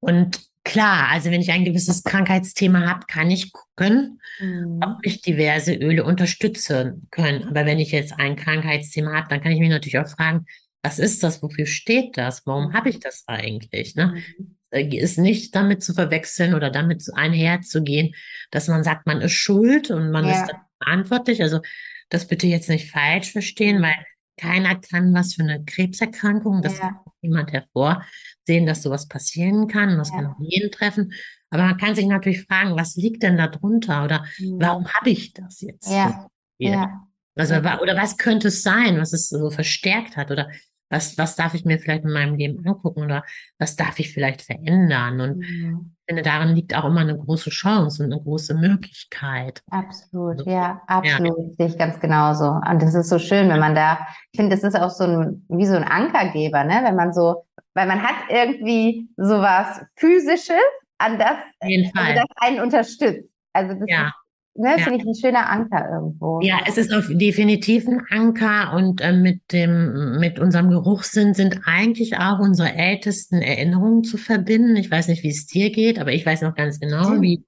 [0.00, 4.80] und Klar, also wenn ich ein gewisses Krankheitsthema habe, kann ich gucken, mhm.
[4.80, 7.48] ob ich diverse Öle unterstützen können.
[7.48, 10.46] Aber wenn ich jetzt ein Krankheitsthema habe, dann kann ich mich natürlich auch fragen,
[10.82, 11.42] was ist das?
[11.42, 12.46] Wofür steht das?
[12.46, 13.96] Warum habe ich das eigentlich?
[13.96, 14.22] Ne?
[14.38, 14.56] Mhm.
[14.70, 18.14] Äh, ist nicht damit zu verwechseln oder damit einherzugehen,
[18.50, 20.42] dass man sagt, man ist schuld und man ja.
[20.42, 21.42] ist verantwortlich.
[21.42, 21.60] Also
[22.08, 23.94] das bitte jetzt nicht falsch verstehen, weil
[24.36, 26.88] keiner kann was für eine Krebserkrankung, das ja.
[26.88, 29.98] kann niemand hervorsehen, dass sowas passieren kann.
[29.98, 30.16] Das ja.
[30.16, 31.12] kann auch jeden treffen.
[31.50, 34.60] Aber man kann sich natürlich fragen, was liegt denn da drunter oder mhm.
[34.60, 35.90] warum habe ich das jetzt?
[35.90, 36.28] Ja.
[36.58, 37.06] ja.
[37.34, 40.30] Also, oder was könnte es sein, was es so verstärkt hat?
[40.30, 40.50] Oder
[40.92, 43.24] was, was darf ich mir vielleicht in meinem Leben angucken oder
[43.58, 45.20] was darf ich vielleicht verändern?
[45.20, 45.94] Und mhm.
[45.96, 49.62] ich finde, darin liegt auch immer eine große Chance und eine große Möglichkeit.
[49.70, 51.38] Absolut, ja, absolut.
[51.38, 51.54] Ja.
[51.56, 52.44] Sehe ich ganz genauso.
[52.44, 55.46] Und das ist so schön, wenn man da, ich finde, das ist auch so ein,
[55.48, 56.82] wie so ein Ankergeber, ne?
[56.84, 60.60] Wenn man so, weil man hat irgendwie sowas Physisches,
[60.98, 63.28] an das, also das einen unterstützt.
[63.52, 64.06] Also das ja.
[64.06, 64.14] ist
[64.54, 64.84] Ne, ja.
[64.84, 66.40] finde ich ein schöner Anker irgendwo.
[66.42, 71.60] Ja, es ist auf definitiv ein Anker und äh, mit dem, mit unserem Geruchssinn sind
[71.64, 74.76] eigentlich auch unsere ältesten Erinnerungen zu verbinden.
[74.76, 77.22] Ich weiß nicht, wie es dir geht, aber ich weiß noch ganz genau, mhm.
[77.22, 77.44] wie,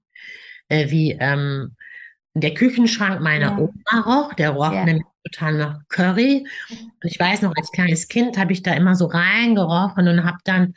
[0.69, 1.77] äh, wie ähm,
[2.33, 3.59] der Küchenschrank meiner ja.
[3.59, 4.35] Oma roch.
[4.35, 4.85] Der roch ja.
[4.85, 6.47] nämlich total nach Curry.
[6.71, 10.38] Und ich weiß noch, als kleines Kind habe ich da immer so reingerochen und habe
[10.45, 10.75] dann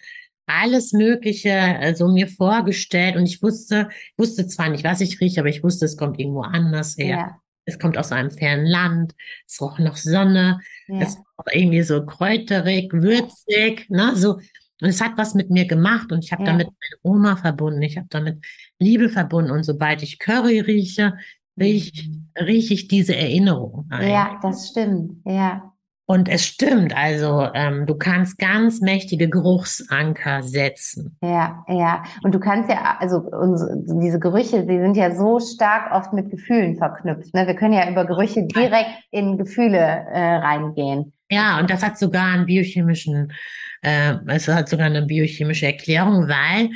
[0.48, 5.50] alles Mögliche also mir vorgestellt und ich wusste, wusste zwar nicht, was ich rieche, aber
[5.50, 7.08] ich wusste, es kommt irgendwo anders her.
[7.08, 7.42] Ja.
[7.66, 9.14] Es kommt aus einem fernen Land,
[9.46, 11.02] es roch noch Sonne, ja.
[11.02, 14.40] es roch irgendwie so kräuterig, würzig, ne, so.
[14.80, 16.52] Und es hat was mit mir gemacht und ich habe ja.
[16.52, 18.46] damit meine Oma verbunden, ich habe damit
[18.80, 21.18] Liebe verbunden und sobald ich Curry rieche,
[21.60, 22.30] rieche, mhm.
[22.40, 23.88] rieche ich diese Erinnerung.
[23.90, 24.10] Ein.
[24.10, 25.74] Ja, das stimmt, ja.
[26.10, 31.18] Und es stimmt, also ähm, du kannst ganz mächtige Geruchsanker setzen.
[31.22, 32.04] Ja, ja.
[32.24, 36.32] Und du kannst ja, also unsere, diese Gerüche, die sind ja so stark oft mit
[36.32, 37.34] Gefühlen verknüpft.
[37.34, 37.46] Ne?
[37.46, 41.12] Wir können ja über Gerüche direkt in Gefühle äh, reingehen.
[41.30, 43.34] Ja, und das hat sogar einen biochemischen,
[43.82, 46.70] äh, es hat sogar eine biochemische Erklärung, weil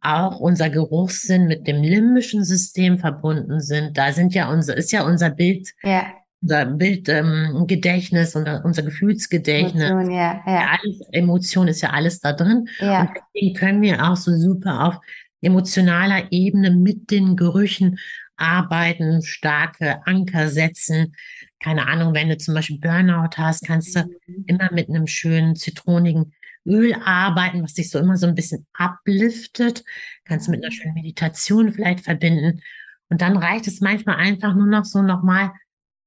[0.00, 3.98] auch unser Geruchssinn mit dem limbischen System verbunden sind.
[3.98, 5.72] Da sind ja unser, ist ja unser Bild.
[5.82, 6.04] Ja
[6.46, 9.90] unser Bildgedächtnis ähm, und unser Gefühlsgedächtnis.
[9.90, 10.78] Emotion, ja, ja.
[10.80, 12.68] Alles, Emotion ist ja alles da drin.
[12.78, 13.00] Ja.
[13.00, 14.96] Und deswegen können wir auch so super auf
[15.40, 17.98] emotionaler Ebene mit den Gerüchen
[18.36, 21.14] arbeiten, starke Anker setzen.
[21.60, 24.44] Keine Ahnung, wenn du zum Beispiel Burnout hast, kannst du mhm.
[24.46, 26.32] immer mit einem schönen zitronigen
[26.64, 29.84] Öl arbeiten, was dich so immer so ein bisschen abliftet.
[30.24, 32.60] Kannst du mit einer schönen Meditation vielleicht verbinden.
[33.08, 35.52] Und dann reicht es manchmal einfach nur noch so nochmal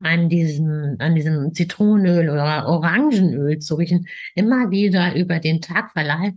[0.02, 6.36] an diesem, an diesem Zitronenöl oder Orangenöl zu riechen, immer wieder über den Tag verleiht,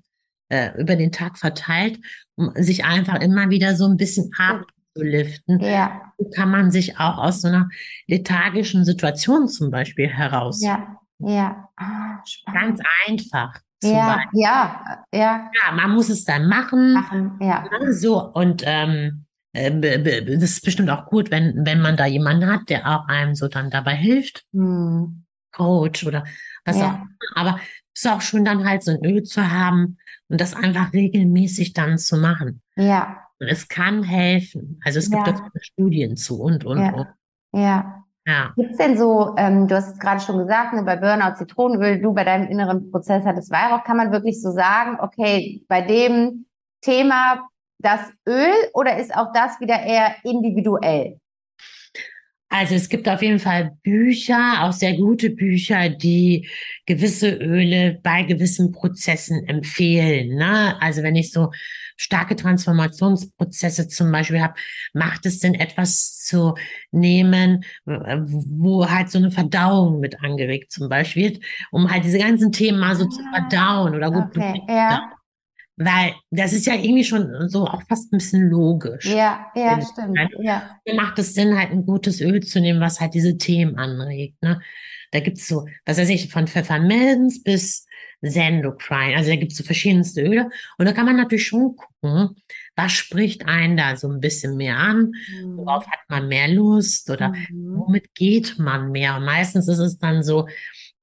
[0.48, 2.00] äh, über den Tag verteilt,
[2.36, 5.60] um sich einfach immer wieder so ein bisschen abzuliften.
[5.60, 6.12] Ja.
[6.18, 7.68] So kann man sich auch aus so einer
[8.06, 10.62] lethargischen Situation zum Beispiel heraus.
[10.62, 11.68] Ja, ja.
[11.76, 12.18] Ah,
[12.52, 13.60] Ganz einfach.
[13.84, 15.50] Ja, ja, ja.
[15.52, 16.92] Ja, man muss es dann machen.
[16.92, 17.68] Machen, ja.
[17.90, 22.70] So, und ähm, äh, das ist bestimmt auch gut, wenn, wenn man da jemanden hat,
[22.70, 24.44] der auch einem so dann dabei hilft.
[24.52, 25.24] Hm.
[25.52, 26.24] Coach oder
[26.64, 27.02] was ja.
[27.34, 27.40] auch.
[27.40, 27.60] Aber
[27.94, 31.74] es ist auch schön, dann halt so ein Öl zu haben und das einfach regelmäßig
[31.74, 32.62] dann zu machen.
[32.76, 33.18] Ja.
[33.38, 34.80] Und es kann helfen.
[34.84, 35.34] Also es gibt ja.
[35.60, 36.92] Studien zu und, und, ja.
[36.92, 37.06] und.
[37.52, 37.98] Ja.
[38.24, 38.52] Ja.
[38.56, 42.00] Gibt es denn so, ähm, du hast es gerade schon gesagt, ne, bei Burnout Zitronenöl,
[42.00, 46.46] du bei deinem inneren Prozess hattest Weihrauch, kann man wirklich so sagen, okay, bei dem
[46.82, 47.48] Thema
[47.82, 51.18] das Öl oder ist auch das wieder eher individuell?
[52.54, 56.46] Also es gibt auf jeden Fall Bücher, auch sehr gute Bücher, die
[56.84, 60.36] gewisse Öle bei gewissen Prozessen empfehlen.
[60.36, 60.76] Ne?
[60.82, 61.50] Also wenn ich so
[61.96, 64.52] starke Transformationsprozesse zum Beispiel habe,
[64.92, 66.54] macht es denn etwas zu
[66.90, 72.52] nehmen, wo halt so eine Verdauung mit angeregt zum Beispiel wird, um halt diese ganzen
[72.52, 75.10] Themen mal so zu ah, verdauen oder gut okay, ja.
[75.76, 79.06] Weil das ist ja irgendwie schon so auch fast ein bisschen logisch.
[79.06, 80.18] Ja, ja, stimmt.
[80.40, 80.78] Ja.
[80.94, 84.42] Macht es Sinn, halt ein gutes Öl zu nehmen, was halt diese Themen anregt.
[84.42, 84.60] Ne?
[85.12, 87.86] Da gibt's so, was weiß ich, von Pfefferminz bis
[88.20, 89.16] Sendocrine.
[89.16, 90.50] Also da gibt's so verschiedenste Öle.
[90.78, 92.36] Und da kann man natürlich schon gucken,
[92.76, 95.12] was spricht einen da so ein bisschen mehr an?
[95.28, 95.56] Mhm.
[95.56, 97.10] Worauf hat man mehr Lust?
[97.10, 97.78] Oder mhm.
[97.78, 99.16] womit geht man mehr?
[99.16, 100.48] Und meistens ist es dann so,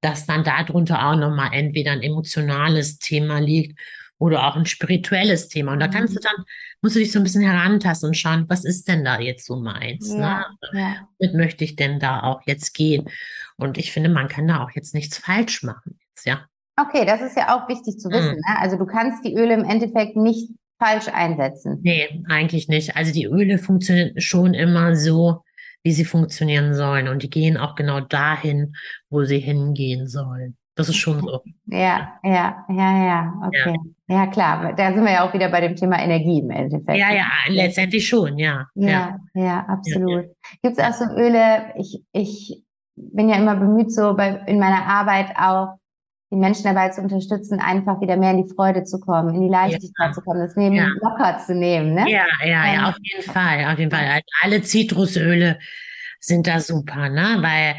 [0.00, 3.78] dass dann darunter auch nochmal entweder ein emotionales Thema liegt
[4.20, 5.72] oder auch ein spirituelles Thema.
[5.72, 6.24] Und da kannst du mhm.
[6.24, 6.44] dann,
[6.82, 9.56] musst du dich so ein bisschen herantasten und schauen, was ist denn da jetzt so
[9.56, 10.10] meins?
[10.10, 10.20] Ne?
[10.20, 10.96] Ja, ne?
[11.18, 13.08] Womit möchte ich denn da auch jetzt gehen?
[13.56, 15.98] Und ich finde, man kann da auch jetzt nichts falsch machen.
[16.10, 16.44] Jetzt, ja.
[16.76, 18.32] Okay, das ist ja auch wichtig zu wissen.
[18.32, 18.42] Mhm.
[18.46, 18.60] Ne?
[18.60, 21.78] Also du kannst die Öle im Endeffekt nicht falsch einsetzen.
[21.82, 22.96] Nee, eigentlich nicht.
[22.96, 25.44] Also die Öle funktionieren schon immer so,
[25.82, 27.08] wie sie funktionieren sollen.
[27.08, 28.74] Und die gehen auch genau dahin,
[29.08, 30.58] wo sie hingehen sollen.
[30.80, 31.42] Das ist schon so.
[31.66, 33.76] Ja, ja, ja, ja, okay.
[34.08, 34.16] Ja.
[34.16, 34.26] ja.
[34.28, 34.72] klar.
[34.72, 36.98] Da sind wir ja auch wieder bei dem Thema Energie im Endeffekt.
[36.98, 38.66] Ja, ja, letztendlich schon, ja.
[38.74, 40.24] Ja, ja, ja absolut.
[40.62, 42.64] Gibt es auch so Öle, ich, ich
[42.96, 45.74] bin ja immer bemüht, so bei, in meiner Arbeit auch
[46.32, 49.48] die Menschen dabei zu unterstützen, einfach wieder mehr in die Freude zu kommen, in die
[49.48, 50.12] Leichtigkeit ja.
[50.12, 50.88] zu kommen, das Leben ja.
[51.02, 51.92] locker zu nehmen.
[51.92, 52.10] Ne?
[52.10, 54.22] Ja, ja, ähm, ja, auf jeden Fall, auf jeden Fall.
[54.40, 55.58] Alle Zitrusöle
[56.20, 57.36] sind da super, ne?
[57.40, 57.76] Weil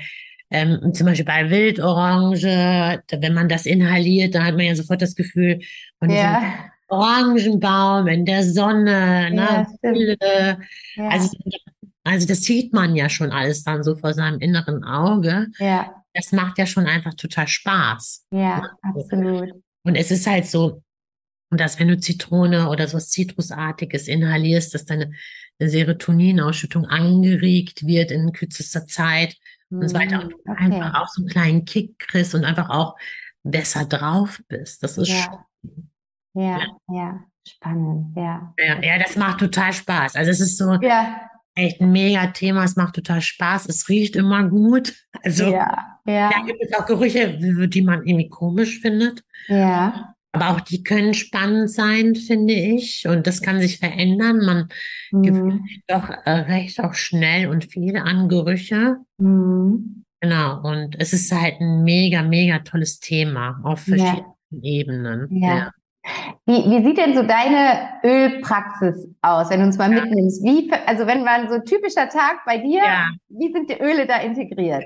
[0.51, 5.15] ähm, zum Beispiel bei Wildorange, wenn man das inhaliert, da hat man ja sofort das
[5.15, 5.59] Gefühl
[5.99, 6.39] von ja.
[6.39, 6.53] diesem
[6.89, 9.67] Orangenbaum in der Sonne, ne?
[9.81, 10.57] Ja,
[10.95, 11.09] ja.
[11.09, 11.29] Also,
[12.03, 15.47] also das sieht man ja schon alles dann so vor seinem inneren Auge.
[15.57, 15.95] Ja.
[16.13, 18.27] Das macht ja schon einfach total Spaß.
[18.31, 18.69] Ja, ne?
[18.81, 19.51] absolut.
[19.83, 20.83] Und es ist halt so,
[21.49, 25.13] dass wenn du Zitrone oder so was Zitrusartiges inhalierst, dass deine
[25.69, 29.37] Serotoninausschüttung angeregt wird in kürzester Zeit
[29.69, 30.23] und so weiter.
[30.23, 30.55] Und okay.
[30.57, 32.95] einfach auch so einen kleinen Kick kriegst und einfach auch
[33.43, 34.83] besser drauf bist.
[34.83, 35.45] Das ist ja.
[36.33, 38.53] Ja, ja, ja, spannend, ja.
[38.57, 38.81] ja.
[38.81, 40.15] Ja, das macht total Spaß.
[40.15, 41.29] Also es ist so ja.
[41.55, 42.63] echt ein mega Thema.
[42.63, 43.67] Es macht total Spaß.
[43.67, 44.93] Es riecht immer gut.
[45.23, 46.29] Also ja, ja.
[46.29, 49.23] da gibt es auch Gerüche, die man irgendwie komisch findet.
[49.47, 50.15] Ja.
[50.33, 53.07] Aber auch die können spannend sein, finde ich.
[53.07, 54.45] Und das kann sich verändern.
[54.45, 54.69] Man
[55.11, 55.23] mhm.
[55.23, 58.97] gewöhnt sich doch äh, recht auch schnell und viel an Gerüche.
[59.17, 60.05] Mhm.
[60.21, 60.61] Genau.
[60.61, 64.61] Und es ist halt ein mega, mega tolles Thema auf verschiedenen ja.
[64.61, 65.27] Ebenen.
[65.41, 65.55] Ja.
[65.55, 65.71] ja.
[66.45, 70.03] Wie, wie sieht denn so deine Ölpraxis aus, wenn du uns mal ja.
[70.03, 70.43] mitnimmst?
[70.43, 72.81] Wie, also wenn man so typischer Tag bei dir,
[73.29, 74.85] wie sind die Öle da integriert?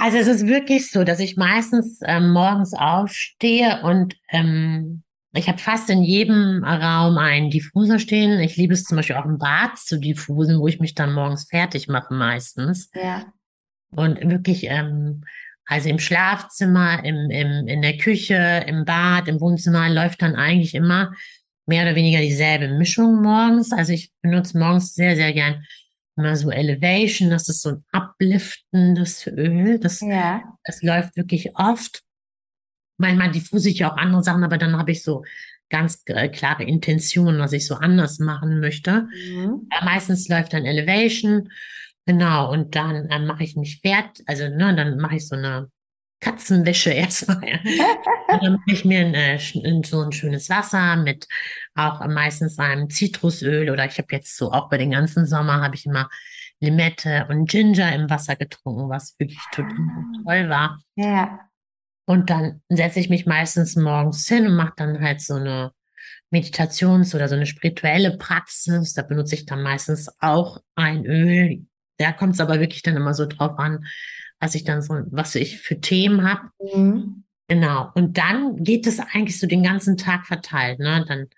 [0.00, 5.58] Also es ist wirklich so, dass ich meistens ähm, morgens aufstehe und ähm, ich habe
[5.58, 8.38] fast in jedem Raum einen Diffuser stehen.
[8.38, 11.48] Ich liebe es zum Beispiel auch im Bad zu diffusen, wo ich mich dann morgens
[11.50, 12.90] fertig mache meistens.
[12.94, 13.26] Ja.
[13.90, 15.24] Und wirklich, ähm,
[15.66, 20.76] also im Schlafzimmer, im, im, in der Küche, im Bad, im Wohnzimmer läuft dann eigentlich
[20.76, 21.12] immer
[21.66, 23.72] mehr oder weniger dieselbe Mischung morgens.
[23.72, 25.64] Also ich benutze morgens sehr, sehr gern
[26.18, 29.78] immer so Elevation, das ist so ein upliftendes Öl.
[29.78, 30.42] Das, ja.
[30.64, 32.02] das läuft wirklich oft.
[32.98, 35.24] Manchmal diffuse ich auch andere Sachen, aber dann habe ich so
[35.70, 39.08] ganz äh, klare Intentionen, was ich so anders machen möchte.
[39.30, 39.68] Mhm.
[39.84, 41.50] meistens läuft dann Elevation,
[42.06, 45.70] genau, und dann äh, mache ich mich fertig, also ne, dann mache ich so eine
[46.20, 47.60] Katzenwäsche erstmal.
[48.28, 49.38] und dann mache ich mir ein, äh,
[49.84, 51.26] so ein schönes Wasser mit
[51.74, 55.74] auch meistens einem Zitrusöl oder ich habe jetzt so auch bei den ganzen Sommer habe
[55.76, 56.08] ich immer
[56.60, 60.22] Limette und Ginger im Wasser getrunken, was wirklich total Ah.
[60.24, 60.80] toll war.
[60.96, 61.40] Ja.
[62.04, 65.72] Und dann setze ich mich meistens morgens hin und mache dann halt so eine
[66.32, 68.92] Meditations- oder so eine spirituelle Praxis.
[68.94, 71.66] Da benutze ich dann meistens auch ein Öl.
[71.98, 73.84] Da kommt es aber wirklich dann immer so drauf an,
[74.40, 76.50] was ich dann so, was ich für Themen habe.
[76.74, 77.24] Mhm.
[77.48, 77.90] Genau.
[77.94, 80.78] Und dann geht es eigentlich so den ganzen Tag verteilt.
[80.80, 81.04] Ne?
[81.08, 81.28] Dann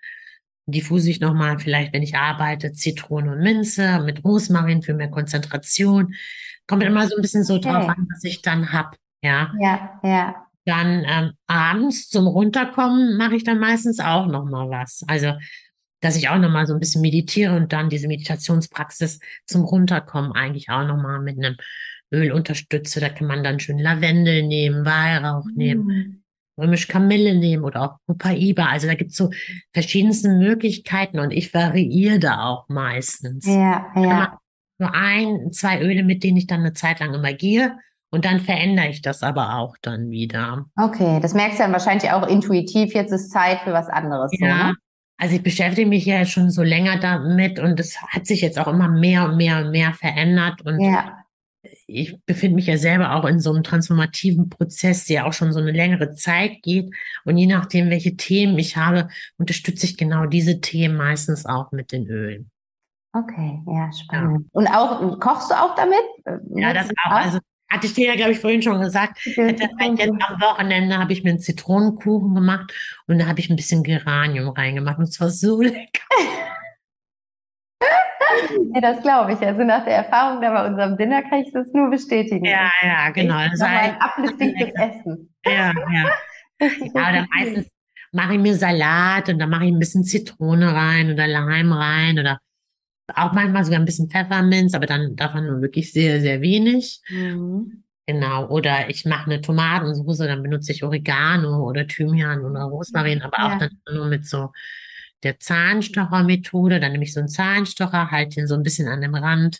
[0.67, 6.13] diffuse ich nochmal, vielleicht, wenn ich arbeite, Zitrone und Minze mit Rosmarin für mehr Konzentration.
[6.67, 7.93] Kommt immer so ein bisschen so drauf Okay.
[7.97, 8.95] an, was ich dann hab.
[9.23, 9.53] Ja.
[9.59, 10.35] Ja, ja.
[10.65, 15.03] Dann ähm, abends zum Runterkommen mache ich dann meistens auch noch mal was.
[15.07, 15.33] Also,
[16.01, 20.33] dass ich auch noch mal so ein bisschen meditiere und dann diese Meditationspraxis zum Runterkommen
[20.33, 21.57] eigentlich auch noch mal mit einem
[22.11, 22.99] Öl unterstütze.
[22.99, 26.23] Da kann man dann schön Lavendel nehmen, Weihrauch nehmen, Mhm.
[26.59, 28.65] römisch Kamille nehmen oder auch Copaiba.
[28.65, 29.29] Also da gibt's so
[29.73, 33.45] verschiedenste Möglichkeiten und ich variiere da auch meistens.
[33.47, 34.37] Ja, ja.
[34.79, 37.77] Nur ein, zwei Öle, mit denen ich dann eine Zeit lang immer gehe.
[38.13, 40.65] Und dann verändere ich das aber auch dann wieder.
[40.75, 44.31] Okay, das merkst du dann wahrscheinlich auch intuitiv, jetzt ist Zeit für was anderes.
[44.37, 44.75] Ja, ne?
[45.17, 48.67] also ich beschäftige mich ja schon so länger damit und es hat sich jetzt auch
[48.67, 51.20] immer mehr und mehr und mehr verändert und Ja,
[51.87, 55.59] ich befinde mich ja selber auch in so einem transformativen Prozess, der auch schon so
[55.59, 56.93] eine längere Zeit geht
[57.25, 61.91] und je nachdem, welche Themen ich habe, unterstütze ich genau diese Themen meistens auch mit
[61.91, 62.51] den Ölen.
[63.13, 64.47] okay, ja, spannend.
[64.51, 66.01] Und auch, kochst du auch damit?
[66.55, 67.11] Ja, das auch.
[67.11, 69.19] Also hatte ich dir ja, glaube ich, vorhin schon gesagt.
[69.37, 72.73] Halt jetzt am Wochenende habe ich mir einen Zitronenkuchen gemacht
[73.07, 76.01] und da habe ich ein bisschen Geranium reingemacht und es war so lecker.
[78.73, 79.39] Ja, das glaube ich.
[79.39, 82.45] Also nach der Erfahrung da bei unserem Dinner kann ich das nur bestätigen.
[82.45, 83.37] Ja, ja, genau.
[83.39, 84.89] Das Das war ein lecker.
[84.89, 85.33] Essen.
[85.45, 86.11] Ja, ja.
[86.59, 87.27] Ja, cool.
[87.35, 87.67] meistens
[88.11, 92.19] mache ich mir Salat und dann mache ich ein bisschen Zitrone rein oder Leim rein
[92.19, 92.39] oder
[93.15, 97.01] auch manchmal sogar ein bisschen Pfefferminz, aber dann davon nur wirklich sehr, sehr wenig.
[97.09, 97.83] Mhm.
[98.07, 98.47] Genau.
[98.49, 103.51] Oder ich mache eine Tomatensauce, dann benutze ich Oregano oder Thymian oder Rosmarin, aber auch
[103.51, 103.57] Ja.
[103.59, 104.51] dann nur mit so
[105.23, 106.79] der Zahnstochermethode.
[106.79, 109.59] Dann nehme ich so einen Zahnstocher, halte ihn so ein bisschen an dem Rand.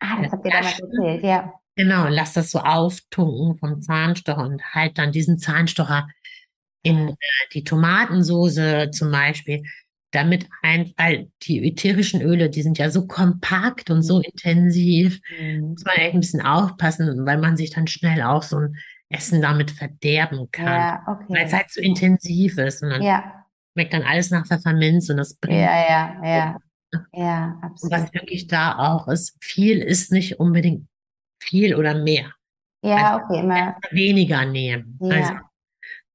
[0.00, 1.52] Ah, das habt ihr damals erzählt, ja.
[1.76, 6.08] Genau, lass das so auftunken vom Zahnstocher und halt dann diesen Zahnstocher
[6.82, 7.14] in äh,
[7.52, 9.62] die Tomatensoße zum Beispiel,
[10.10, 15.70] damit ein, weil die ätherischen Öle, die sind ja so kompakt und so intensiv, Mhm.
[15.70, 18.76] muss man echt ein bisschen aufpassen, weil man sich dann schnell auch so ein
[19.10, 21.56] Essen damit verderben kann, Ja, weil es okay.
[21.58, 25.58] halt so intensiv ist und dann Ja, schmeckt dann alles nach Pfefferminz und das bringt
[25.58, 26.58] ja, ja, ja.
[27.12, 28.14] Ja, und was absolut.
[28.14, 30.88] wirklich da auch ist, viel ist nicht unbedingt
[31.40, 32.32] viel oder mehr.
[32.82, 33.76] Ja, Also okay, immer.
[33.90, 34.98] weniger nehmen.
[35.02, 35.40] Also Ja,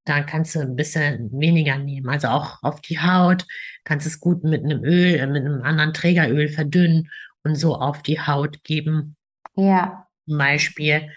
[0.04, 2.08] da kannst du ein bisschen weniger nehmen.
[2.08, 3.46] Also auch auf die Haut
[3.84, 7.10] kannst du es gut mit einem Öl, äh, mit einem anderen Trägeröl verdünnen
[7.44, 9.16] und so auf die Haut geben.
[9.54, 11.08] ja, Zum Beispiel.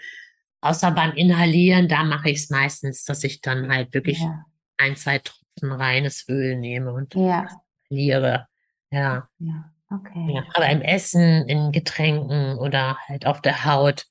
[0.60, 4.44] Außer beim Inhalieren, da mache ich es meistens, dass ich dann halt wirklich ja,
[4.76, 5.18] ein, zwei
[5.60, 7.46] Tropfen reines Öl nehme und ja,
[7.88, 8.46] inhaliere.
[8.90, 9.28] Ja.
[9.38, 9.64] ja.
[9.90, 10.34] Okay.
[10.34, 14.04] Ja, aber im Essen, in Getränken oder halt auf der Haut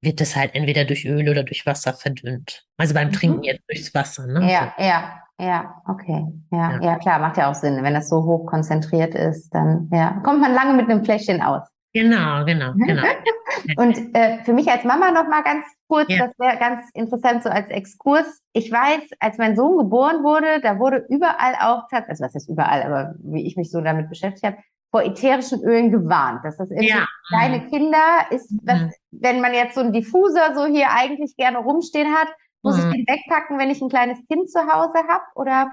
[0.00, 2.64] wird es halt entweder durch Öl oder durch Wasser verdünnt.
[2.76, 3.12] Also beim Mhm.
[3.12, 4.48] Trinken jetzt durchs Wasser, ne?
[4.48, 6.26] Ja, ja, ja, okay.
[6.52, 6.80] Ja, Ja.
[6.80, 7.82] ja, klar, macht ja auch Sinn.
[7.82, 11.66] Wenn das so hoch konzentriert ist, dann ja, kommt man lange mit einem Fläschchen aus.
[11.96, 13.02] Genau, genau, genau.
[13.78, 16.26] Und äh, für mich als Mama noch mal ganz kurz, Ja.
[16.26, 18.42] das wäre ganz interessant so als Exkurs.
[18.52, 22.82] Ich weiß, als mein Sohn geboren wurde, da wurde überall auch, also was heißt überall,
[22.82, 24.58] aber wie ich mich so damit beschäftigt habe,
[24.90, 27.08] vor ätherischen Ölen gewarnt, dass das irgendwie Ja.
[27.28, 28.90] kleine Kinder ist, was, Mhm.
[29.12, 32.28] wenn man jetzt so einen Diffuser so hier eigentlich gerne rumstehen hat,
[32.62, 32.90] muss ich Mhm.
[32.92, 35.24] den wegpacken, wenn ich ein kleines Kind zu Hause habe?
[35.34, 35.72] Oder?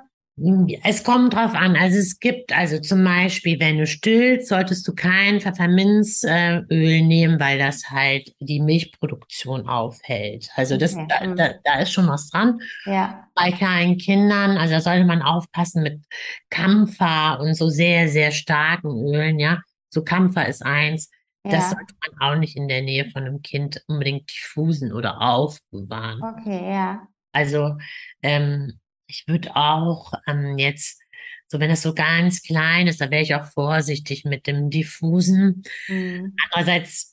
[0.83, 1.75] Es kommt drauf an.
[1.75, 7.59] Also es gibt, also zum Beispiel, wenn du stillst, solltest du kein Pfefferminzöl nehmen, weil
[7.59, 10.49] das halt die Milchproduktion aufhält.
[10.55, 11.35] Also das, Okay, da, mhm.
[11.35, 12.59] da, da ist schon was dran.
[12.85, 16.03] Ja, Bei kleinen Kindern, also da sollte man aufpassen mit
[16.49, 19.61] Kampfer und so sehr, sehr starken Ölen, ja.
[19.89, 21.11] So Kampfer ist eins.
[21.43, 25.21] Das ja, sollte man auch nicht in der Nähe von einem Kind unbedingt diffusen oder
[25.21, 26.21] aufbewahren.
[26.23, 27.77] okay, ja, Also
[28.23, 28.79] ähm,
[29.13, 30.99] ich würde auch ähm, jetzt,
[31.47, 35.62] so wenn das so ganz klein ist, da wäre ich auch vorsichtig mit dem Diffusen.
[35.88, 36.36] Mhm.
[36.49, 37.11] Andererseits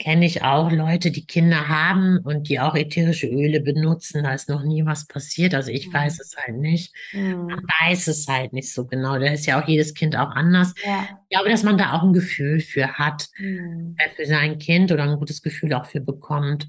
[0.00, 4.22] kenne ich auch Leute, die Kinder haben und die auch ätherische Öle benutzen.
[4.22, 5.54] Da ist noch nie was passiert.
[5.54, 5.94] Also ich Mhm.
[5.94, 6.94] weiß es halt nicht.
[7.12, 7.66] Man Mhm.
[7.80, 9.18] weiß es halt nicht so genau.
[9.18, 10.74] Da ist ja auch jedes Kind auch anders.
[10.84, 13.96] ja, Ich glaube, dass man da auch ein Gefühl für hat Mhm.
[13.98, 16.68] äh, für sein Kind oder ein gutes Gefühl auch für bekommt.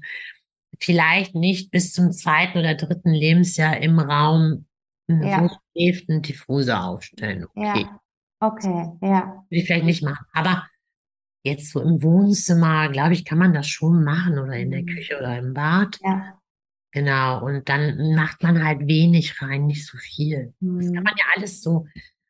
[0.80, 4.66] Vielleicht nicht bis zum zweiten oder dritten Lebensjahr im Raum,
[5.22, 5.48] Ja.
[6.08, 7.46] einen Diffuser aufstellen.
[7.54, 8.00] Okay, ja,
[8.40, 9.26] okay, ja.
[9.26, 10.26] würde ich vielleicht nicht machen.
[10.32, 10.66] Aber
[11.42, 14.86] jetzt so im Wohnzimmer, glaube ich, kann man das schon machen oder in der mhm.
[14.86, 15.98] Küche oder im Bad.
[16.02, 16.36] Ja.
[16.92, 20.54] Genau, und dann macht man halt wenig rein, nicht so viel.
[20.60, 20.78] Mhm.
[20.78, 21.02] Das kann mhm.
[21.04, 21.86] man ja alles so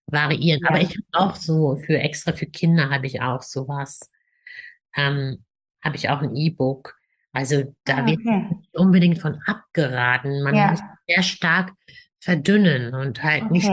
[0.07, 0.61] variieren.
[0.63, 0.69] Ja.
[0.69, 4.11] Aber ich habe auch so für extra für Kinder habe ich auch sowas.
[4.97, 5.45] Ähm,
[5.83, 6.97] habe ich auch ein E-Book.
[7.33, 8.11] Also da ah, okay.
[8.11, 10.43] wird nicht unbedingt von abgeraten.
[10.43, 10.71] Man ja.
[10.73, 11.73] muss sehr stark
[12.21, 13.53] verdünnen und halt okay.
[13.53, 13.71] nicht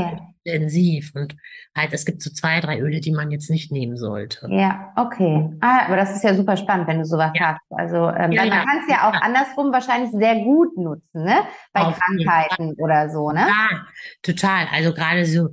[0.47, 1.35] intensiv und
[1.75, 4.47] halt, es gibt so zwei, drei Öle, die man jetzt nicht nehmen sollte.
[4.49, 5.49] Ja, okay.
[5.59, 7.53] Ah, aber das ist ja super spannend, wenn du sowas ja.
[7.53, 7.61] hast.
[7.69, 8.63] Also, ähm, ja, man ja.
[8.63, 11.41] kann es ja auch andersrum wahrscheinlich sehr gut nutzen, ne?
[11.73, 13.45] Bei Auf Krankheiten oder so, ne?
[13.47, 13.85] Ja,
[14.21, 14.67] total.
[14.71, 15.49] Also gerade so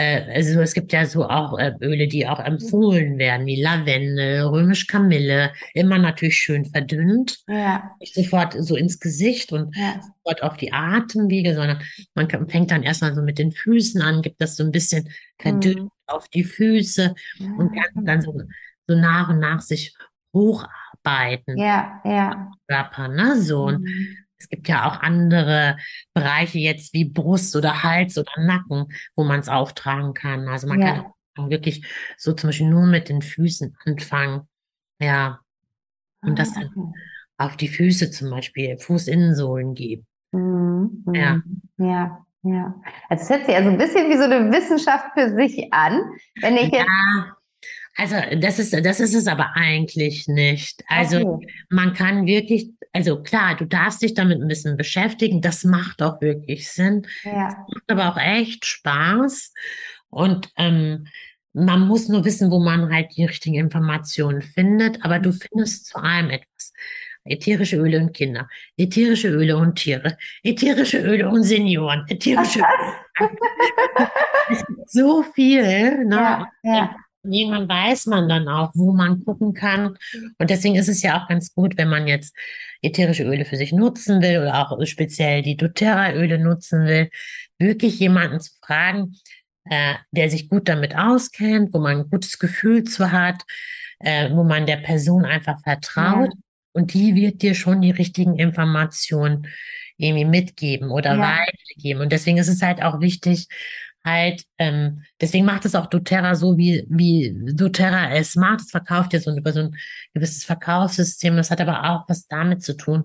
[0.00, 4.46] äh, also es gibt ja so auch äh, Öle, die auch empfohlen werden, wie Lavendel,
[4.46, 7.38] römisch Kamille, immer natürlich schön verdünnt.
[7.46, 7.90] Ja.
[8.00, 10.00] Nicht sofort so ins Gesicht und ja.
[10.00, 11.82] sofort auf die Atemwege, sondern
[12.14, 15.10] man kann, fängt dann erstmal so mit den Füßen an, gibt das so ein bisschen
[15.38, 15.90] verdünnt mhm.
[16.06, 17.46] auf die Füße ja.
[17.58, 18.32] und kann dann so,
[18.86, 19.94] so nach und nach sich
[20.32, 21.58] hocharbeiten.
[21.58, 22.50] Ja, ja.
[22.68, 23.38] Körper, ne?
[23.40, 23.68] So.
[23.68, 23.74] Mhm.
[23.74, 23.88] Und
[24.40, 25.76] es gibt ja auch andere
[26.14, 30.48] Bereiche jetzt wie Brust oder Hals oder Nacken, wo man es auftragen kann.
[30.48, 31.12] Also man ja.
[31.36, 31.86] kann wirklich
[32.16, 34.48] so zum Beispiel nur mit den Füßen anfangen.
[34.98, 35.40] Ja.
[36.22, 36.70] Und das dann
[37.36, 40.06] ah, auf die Füße zum Beispiel, Fußinnensohlen geben.
[40.32, 41.04] Mhm.
[41.14, 41.42] Ja.
[41.76, 42.26] Ja.
[42.42, 42.74] Ja,
[43.10, 46.00] also es hört sich also ein bisschen wie so eine Wissenschaft für sich an.
[46.40, 47.36] Wenn ich jetzt ja,
[47.96, 50.82] also das ist, das ist es aber eigentlich nicht.
[50.88, 51.46] Also okay.
[51.68, 55.40] man kann wirklich, also klar, du darfst dich damit ein bisschen beschäftigen.
[55.40, 57.06] Das macht auch wirklich Sinn.
[57.24, 57.48] Ja.
[57.48, 59.52] Das macht aber auch echt Spaß.
[60.08, 61.06] Und ähm,
[61.52, 65.04] man muss nur wissen, wo man halt die richtigen Informationen findet.
[65.04, 66.72] Aber du findest zu allem etwas.
[67.24, 72.60] Ätherische Öle und Kinder, ätherische Öle und Tiere, ätherische Öle und Senioren, ätherische
[73.20, 74.10] Öle.
[74.86, 76.06] so viel.
[76.06, 76.16] Ne?
[76.16, 76.96] Ja, ja.
[77.22, 79.96] Irgendwann weiß man dann auch, wo man gucken kann.
[80.38, 82.34] Und deswegen ist es ja auch ganz gut, wenn man jetzt
[82.82, 87.10] ätherische Öle für sich nutzen will oder auch speziell die doTERRA-Öle nutzen will,
[87.58, 89.16] wirklich jemanden zu fragen,
[89.64, 93.42] äh, der sich gut damit auskennt, wo man ein gutes Gefühl zu hat,
[93.98, 96.30] äh, wo man der Person einfach vertraut.
[96.32, 96.40] Ja.
[96.72, 99.46] Und die wird dir schon die richtigen Informationen
[99.96, 101.20] irgendwie mitgeben oder ja.
[101.20, 102.00] weitergeben.
[102.00, 103.48] Und deswegen ist es halt auch wichtig,
[104.04, 108.60] halt, ähm, deswegen macht es auch doTERRA so, wie, wie doTERRA es macht.
[108.60, 109.76] Es verkauft ja so über so ein
[110.14, 111.36] gewisses Verkaufssystem.
[111.36, 113.04] Das hat aber auch was damit zu tun,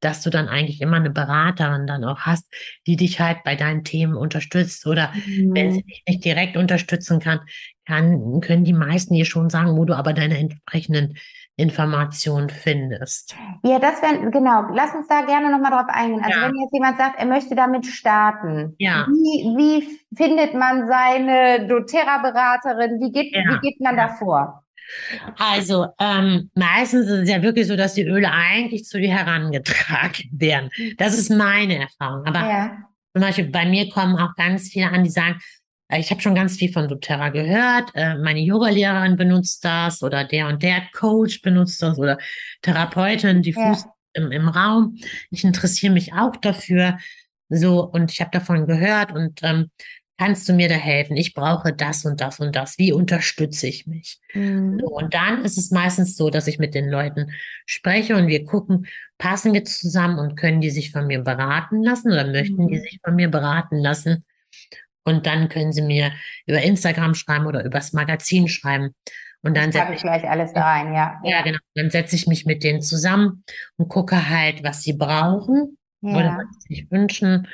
[0.00, 2.46] dass du dann eigentlich immer eine Beraterin dann auch hast,
[2.86, 4.86] die dich halt bei deinen Themen unterstützt.
[4.86, 5.54] Oder mhm.
[5.54, 7.40] wenn sie dich nicht direkt unterstützen kann,
[7.86, 11.16] kann, können die meisten dir schon sagen, wo du aber deine entsprechenden
[11.58, 13.34] Informationen findest.
[13.64, 16.22] Ja, das wäre, genau, lass uns da gerne nochmal drauf eingehen.
[16.24, 16.46] Also ja.
[16.46, 19.06] wenn jetzt jemand sagt, er möchte damit starten, ja.
[19.08, 23.00] wie, wie findet man seine doTERRA-Beraterin?
[23.00, 23.42] Wie geht, ja.
[23.42, 24.62] wie geht man da vor?
[25.36, 30.30] Also ähm, meistens ist es ja wirklich so, dass die Öle eigentlich zu dir herangetragen
[30.32, 30.70] werden.
[30.96, 32.24] Das ist meine Erfahrung.
[32.24, 32.70] Aber ja.
[33.12, 35.40] zum Beispiel bei mir kommen auch ganz viele an, die sagen,
[35.96, 37.90] ich habe schon ganz viel von doTERRA gehört.
[37.94, 42.18] Äh, meine Yogalehrerin benutzt das oder der und der Coach benutzt das oder
[42.62, 43.74] Therapeutin, die ja.
[43.74, 44.96] Fuß im, im Raum.
[45.30, 46.98] Ich interessiere mich auch dafür.
[47.48, 49.70] So, und ich habe davon gehört und ähm,
[50.18, 51.16] kannst du mir da helfen?
[51.16, 52.76] Ich brauche das und das und das.
[52.76, 54.18] Wie unterstütze ich mich?
[54.34, 54.80] Mhm.
[54.80, 57.30] So, und dann ist es meistens so, dass ich mit den Leuten
[57.64, 58.86] spreche und wir gucken,
[59.16, 62.68] passen wir zusammen und können die sich von mir beraten lassen oder möchten mhm.
[62.68, 64.26] die sich von mir beraten lassen?
[65.08, 66.12] Und dann können Sie mir
[66.44, 68.94] über Instagram schreiben oder übers Magazin schreiben.
[69.40, 71.18] Und dann setze ich gleich alles da rein, ja.
[71.24, 71.58] Ja, genau.
[71.74, 73.42] Dann setze ich mich mit denen zusammen
[73.78, 76.10] und gucke halt, was sie brauchen ja.
[76.14, 77.48] oder was sie sich wünschen.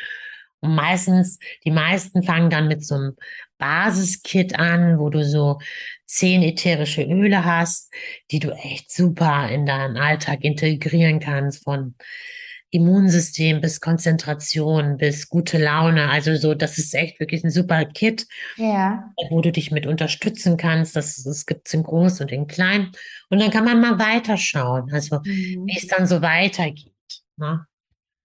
[0.58, 3.16] Und meistens, die meisten fangen dann mit so einem
[3.58, 5.60] Basiskit an, wo du so
[6.06, 7.92] zehn ätherische Öle hast,
[8.32, 11.94] die du echt super in deinen Alltag integrieren kannst von
[12.74, 16.10] Immunsystem bis Konzentration bis gute Laune.
[16.10, 19.12] Also so, das ist echt wirklich ein super Kit, ja.
[19.30, 20.96] wo du dich mit unterstützen kannst.
[20.96, 22.90] Das, das gibt es in groß und in klein.
[23.30, 25.66] Und dann kann man mal weiterschauen, also mhm.
[25.66, 26.92] wie es dann so weitergeht.
[27.36, 27.64] Ne?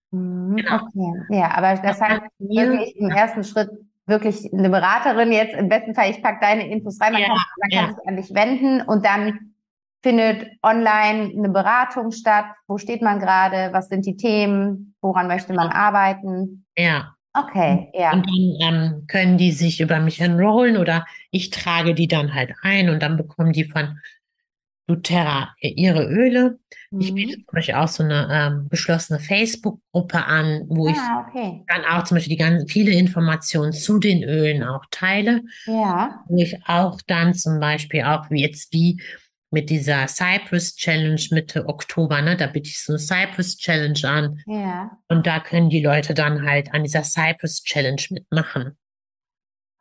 [0.09, 0.75] Mhm, genau.
[0.75, 3.69] Okay, ja, aber das heißt wirklich im ersten Schritt
[4.07, 7.37] wirklich eine Beraterin jetzt, im besten Fall, ich packe deine Infos rein, man ja, kann,
[7.59, 7.93] man kann ja.
[7.93, 9.48] sich an dich wenden und dann
[10.01, 12.45] findet online eine Beratung statt?
[12.67, 13.73] Wo steht man gerade?
[13.73, 14.95] Was sind die Themen?
[15.01, 16.65] Woran möchte man arbeiten?
[16.77, 17.15] Ja.
[17.33, 18.11] Okay, ja.
[18.11, 22.53] Und dann ähm, können die sich über mich enrollen oder ich trage die dann halt
[22.63, 23.99] ein und dann bekommen die von
[24.89, 26.59] doTERRA ihre Öle.
[26.89, 26.99] Mhm.
[26.99, 30.97] Ich biete zum Beispiel auch so eine ähm, geschlossene Facebook-Gruppe an, wo ah, ich
[31.27, 31.63] okay.
[31.67, 35.43] dann auch zum Beispiel die ganzen viele Informationen zu den Ölen auch teile.
[35.65, 36.23] Ja.
[36.27, 38.99] Wo ich auch dann zum Beispiel auch wie jetzt wie
[39.51, 42.37] mit dieser Cypress Challenge Mitte Oktober, ne?
[42.37, 44.41] Da biete ich so eine Cypress Challenge an.
[44.45, 44.91] Ja.
[45.07, 48.77] Und da können die Leute dann halt an dieser Cypress Challenge mitmachen.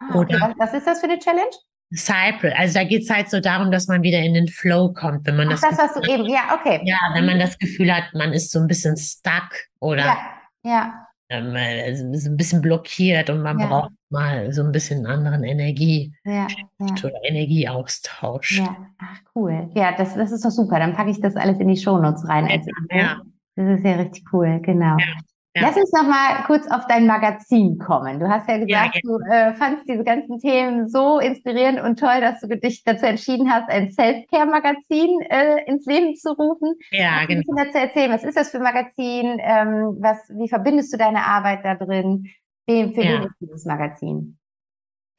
[0.00, 0.14] Ah.
[0.14, 1.50] Oder- was, was ist das für eine Challenge?
[1.94, 5.26] Cypress, also da geht es halt so darum, dass man wieder in den Flow kommt,
[5.26, 6.82] wenn man Ach, das, das, was du eben, ja, okay.
[6.84, 9.48] ja, wenn man das Gefühl hat, man ist so ein bisschen stuck
[9.80, 10.18] oder Ja,
[10.64, 13.66] ja, ähm, äh, ein bisschen blockiert und man Ja.
[13.66, 16.46] braucht mal so ein bisschen anderen Energie ja,
[16.78, 16.86] ja.
[17.04, 18.58] oder Energieaustausch.
[18.58, 19.70] Ja, ach cool.
[19.74, 20.78] Ja, das, das ist doch super.
[20.78, 22.96] Dann packe ich das alles in die Shownotes rein als Info.
[22.96, 23.20] Ja.
[23.56, 24.96] Das ist ja richtig cool, genau.
[24.98, 25.14] ja.
[25.60, 28.20] Lass uns noch mal kurz auf dein Magazin kommen.
[28.20, 32.20] Du hast ja gesagt, Ja, du äh, fandst diese ganzen Themen so inspirierend und toll,
[32.20, 36.74] dass du dich dazu entschieden hast, ein Self-Care-Magazin äh, ins Leben zu rufen.
[36.90, 37.40] Ja, du ein genau.
[37.40, 38.12] bisschen dazu erzählen?
[38.12, 39.38] Was ist das für ein Magazin?
[39.40, 42.28] Ähm, was, wie verbindest du deine Arbeit da drin?
[42.68, 43.26] Wem, für Ja.
[43.40, 44.38] dieses Magazin?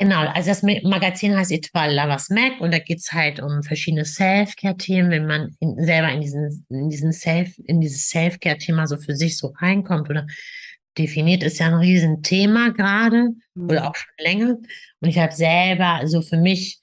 [0.02, 4.06] Genau, also das Ma- Magazin heißt Etoile Lovers Mag und da geht's halt um verschiedene
[4.06, 9.16] Self-Care-Themen, wenn man in, selber in diesen, in diesen Self, in dieses Self-Care-Thema so für
[9.16, 10.26] sich so reinkommt oder
[10.97, 14.58] definiert, ist ja ein Riesenthema gerade oder auch schon länger.
[15.02, 16.80] Und ich habe selber so für mich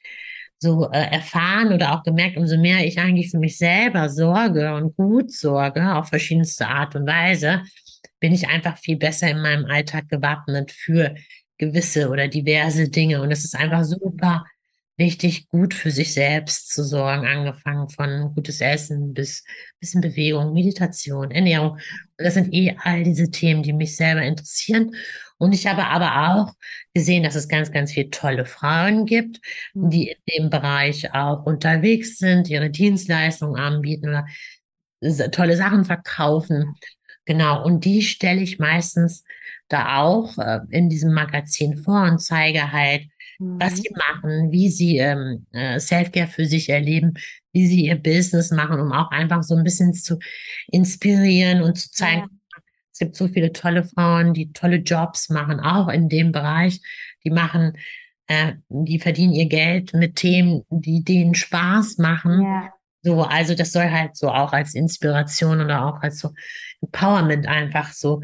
[0.59, 4.95] so äh, erfahren oder auch gemerkt, umso mehr ich eigentlich für mich selber sorge und
[4.97, 7.63] gut sorge, auf verschiedenste Art und Weise,
[8.27, 11.15] bin ich einfach viel besser in meinem Alltag gewappnet für
[11.59, 13.23] gewisse oder diverse Dinge.
[13.23, 14.45] Und es ist einfach super
[14.97, 19.45] wichtig, gut für sich selbst zu sorgen, angefangen von gutes Essen bis
[19.79, 21.75] bisschen Bewegung, Meditation, Ernährung.
[21.75, 21.81] Und
[22.25, 24.91] das sind eh all diese Themen, die mich selber interessieren.
[25.39, 26.53] Und ich habe aber auch
[26.95, 29.41] gesehen, dass es ganz, ganz viele tolle Frauen gibt,
[29.73, 34.27] die in dem Bereich auch unterwegs sind, ihre Dienstleistungen anbieten oder
[35.31, 36.75] tolle Sachen verkaufen.
[37.27, 39.25] Genau, und die stelle ich meistens
[39.69, 43.03] da auch äh, in diesem Magazin vor und zeige halt,
[43.59, 43.77] was Mhm.
[43.83, 47.15] sie machen, wie sie ähm, äh, Selfcare für sich erleben,
[47.53, 50.19] wie sie ihr Business machen, um auch einfach so ein bisschen zu
[50.69, 52.29] inspirieren und zu zeigen, Ja.
[52.93, 56.81] es gibt so viele tolle Frauen, die tolle Jobs machen, auch in dem Bereich.
[57.25, 57.77] Die machen,
[58.29, 62.43] äh, die verdienen ihr Geld mit Themen, die denen Spaß machen.
[62.43, 62.73] Ja,
[63.07, 66.33] So, also das soll halt so auch als Inspiration oder auch als so
[66.83, 68.21] Empowerment einfach so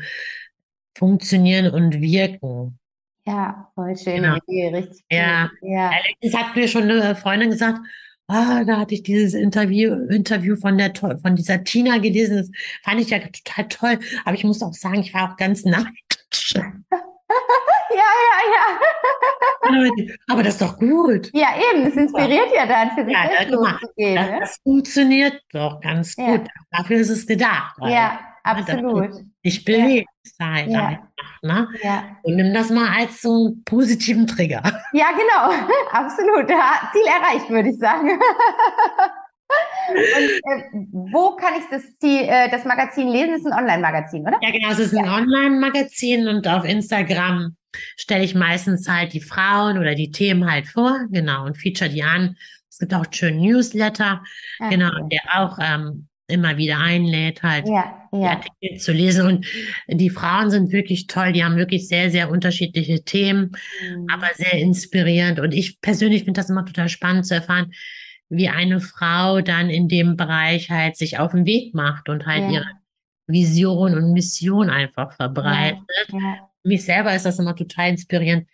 [0.96, 2.78] funktionieren und wirken.
[3.26, 4.36] ja, voll schöne Genau.
[4.46, 5.50] Idee, richtig Ja.
[5.62, 7.78] Ja, Es hat mir schon eine Freundin gesagt,
[8.26, 12.38] ah, da hatte ich dieses Interview, Interview von der, von dieser Tina gelesen.
[12.38, 12.50] Das
[12.82, 13.98] fand ich ja total toll.
[14.24, 16.54] Aber ich muss auch sagen, ich war auch ganz neidisch.
[17.90, 20.14] ja, ja, ja.
[20.30, 21.30] Aber das ist doch gut.
[21.32, 24.40] Ja, eben, es inspiriert ja dann, für sich Ja, loszugehen, Das, ne?
[24.40, 26.24] das funktioniert doch ganz Ja.
[26.36, 26.48] gut.
[26.70, 27.76] Dafür ist es gedacht.
[27.80, 27.92] halt.
[27.92, 29.10] Ja, du absolut.
[29.44, 30.86] Dich bewegst halt Ja.
[30.86, 31.04] einfach,
[31.42, 31.68] ne?
[31.82, 32.04] Ja.
[32.22, 34.62] Und nimm das mal als so einen positiven Trigger.
[34.92, 35.54] Ja, genau,
[35.92, 36.48] absolut.
[36.50, 38.18] Ja, Ziel erreicht, würde ich sagen.
[39.88, 40.62] Und äh,
[41.12, 43.30] wo kann ich das, Ziel, äh, das Magazin lesen?
[43.32, 44.38] Das ist ein Online-Magazin, oder?
[44.42, 47.56] Ja, genau, es ist ein Online-Magazin und auf Instagram
[47.96, 52.02] stelle ich meistens halt die Frauen oder die Themen halt vor, genau, und feature die
[52.02, 52.36] an.
[52.70, 54.22] Es gibt auch einen schönen Newsletter,
[54.60, 59.26] Ah, genau, der auch ähm, immer wieder einlädt, halt Ja, die ja, Artikel zu lesen.
[59.26, 59.46] Und
[59.88, 64.06] die Frauen sind wirklich toll, die haben wirklich sehr, sehr unterschiedliche Themen, Mhm.
[64.10, 65.40] aber sehr inspirierend.
[65.40, 67.72] Und ich persönlich finde das immer total spannend zu erfahren,
[68.34, 72.42] wie eine Frau dann in dem Bereich halt sich auf den Weg macht und halt
[72.44, 72.50] Ja.
[72.50, 72.66] ihre
[73.26, 75.78] Vision und Mission einfach verbreitet.
[76.08, 78.48] ja, Mich selber ist das immer total inspirierend.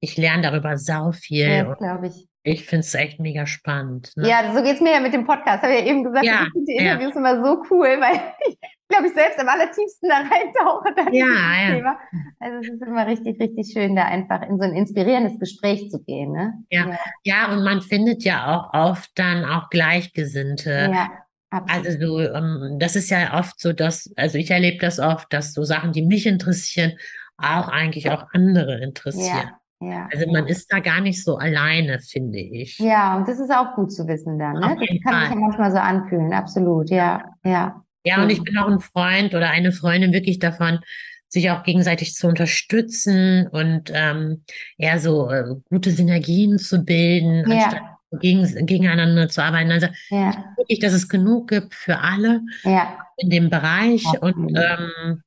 [0.00, 2.28] Ich lerne darüber sau viel ja, glaube ich.
[2.42, 4.12] ich finde es echt mega spannend.
[4.16, 4.28] Ne?
[4.28, 5.62] Ja, so geht's mir ja mit dem Podcast.
[5.62, 6.92] Habe ich ja eben gesagt, Ja, ich finde die ja.
[6.92, 8.58] Interviews immer so cool, weil ich
[8.94, 11.74] glaube, ich selbst am allertiefsten da reintauche dann Ja, ja.
[11.74, 11.98] Thema.
[12.40, 16.02] Also es ist immer richtig, richtig schön, da einfach in so ein inspirierendes Gespräch zu
[16.02, 16.54] gehen, ne?
[16.70, 16.98] Ja.
[17.24, 20.90] Ja, und man findet ja auch oft dann auch Gleichgesinnte.
[20.92, 21.10] Ja,
[21.50, 21.86] absolut.
[21.86, 25.52] Also so, ähm, das ist ja oft so, dass, also ich erlebe das oft, dass
[25.52, 26.92] so Sachen, die mich interessieren,
[27.36, 29.50] auch eigentlich auch andere interessieren.
[29.80, 30.08] Ja, ja.
[30.12, 32.78] Also man ist da gar nicht so alleine, finde ich.
[32.78, 34.60] Ja, und das ist auch gut zu wissen dann, ne?
[34.60, 35.30] Das kann sich Fall.
[35.30, 37.83] ja manchmal so anfühlen, absolut, ja, ja.
[38.04, 40.80] Ja, und ich bin auch ein Freund oder eine Freundin wirklich davon,
[41.28, 44.44] sich auch gegenseitig zu unterstützen und ähm,
[44.78, 47.64] eher so äh, gute Synergien zu bilden, Ja.
[47.64, 47.82] anstatt
[48.20, 49.72] gegen, gegeneinander zu arbeiten.
[49.72, 54.56] Also Ja, wirklich, dass es genug gibt für alle ja, in dem Bereich und, Absolut.
[54.56, 55.22] ähm,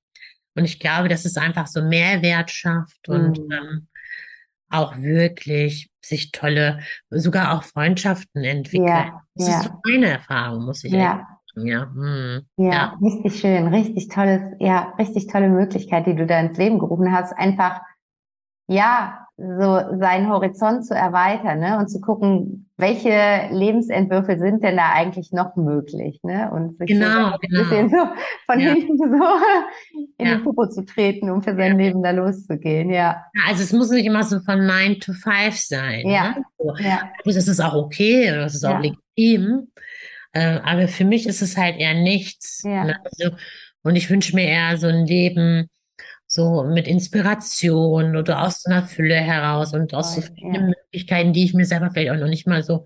[0.55, 3.51] und ich glaube, dass es einfach so Mehrwert schafft und Mhm.
[3.51, 3.87] ähm,
[4.69, 8.87] auch wirklich sich tolle, sogar auch Freundschaften entwickeln.
[8.87, 9.57] Ja, Das ja.
[9.59, 10.99] ist so meine Erfahrung, muss ich Ja.
[11.17, 11.25] sagen.
[11.57, 12.97] Ja, hm, ja, ja.
[13.01, 17.33] richtig schön, richtig tolles, ja, richtig tolle Möglichkeit, die du da ins Leben gerufen hast,
[17.33, 17.81] einfach
[18.67, 21.77] ja, so seinen Horizont zu erweitern ne?
[21.77, 26.49] und zu gucken, welche Lebensentwürfe sind denn da eigentlich noch möglich, ne?
[26.51, 27.63] Und sich genau, so genau.
[27.63, 27.97] ein bisschen so
[28.47, 28.73] von ja.
[28.73, 29.05] hinten so
[30.17, 30.35] in ja.
[30.35, 31.85] den Popo zu treten, um für sein ja.
[31.85, 33.23] Leben da loszugehen, ja.
[33.47, 36.07] Also es muss nicht immer so von 9 to 5 sein.
[36.07, 36.29] Ja.
[36.29, 36.45] Ne?
[36.57, 36.75] So.
[36.79, 37.09] ja.
[37.23, 39.67] Das ist auch okay, das ist auch legitim.
[40.33, 42.61] Äh, aber für mich ist es halt eher nichts.
[42.63, 42.85] Ja.
[42.85, 42.99] Ne?
[43.03, 43.35] Also,
[43.83, 45.69] und ich wünsche mir eher so ein Leben,
[46.27, 50.61] so mit Inspiration oder aus so einer Fülle heraus und aus so vielen ja.
[50.61, 52.83] Möglichkeiten, die ich mir selber vielleicht auch noch nicht mal so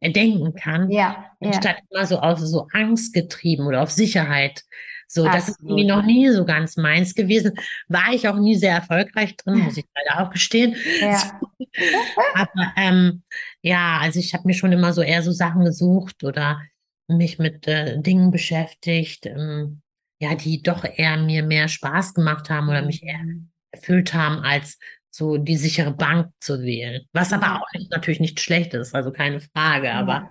[0.00, 0.90] erdenken kann.
[0.90, 1.32] Ja.
[1.40, 1.82] Anstatt ja.
[1.90, 4.64] immer so auf so Angst getrieben oder auf Sicherheit.
[5.06, 5.34] So, Absolut.
[5.34, 7.54] das ist irgendwie noch nie so ganz meins gewesen.
[7.88, 10.76] War ich auch nie sehr erfolgreich drin, muss ich leider auch gestehen.
[11.00, 11.40] Ja.
[12.34, 13.22] Aber ähm,
[13.62, 16.60] ja, also ich habe mir schon immer so eher so Sachen gesucht oder
[17.08, 19.26] mich mit äh, Dingen beschäftigt.
[19.26, 19.82] Ähm,
[20.20, 23.50] ja, die doch eher mir mehr Spaß gemacht haben oder mich eher mhm.
[23.70, 24.78] erfüllt haben, als
[25.10, 27.02] so die sichere Bank zu wählen.
[27.12, 30.30] Was aber auch nicht, natürlich nicht schlecht ist, also keine Frage, aber.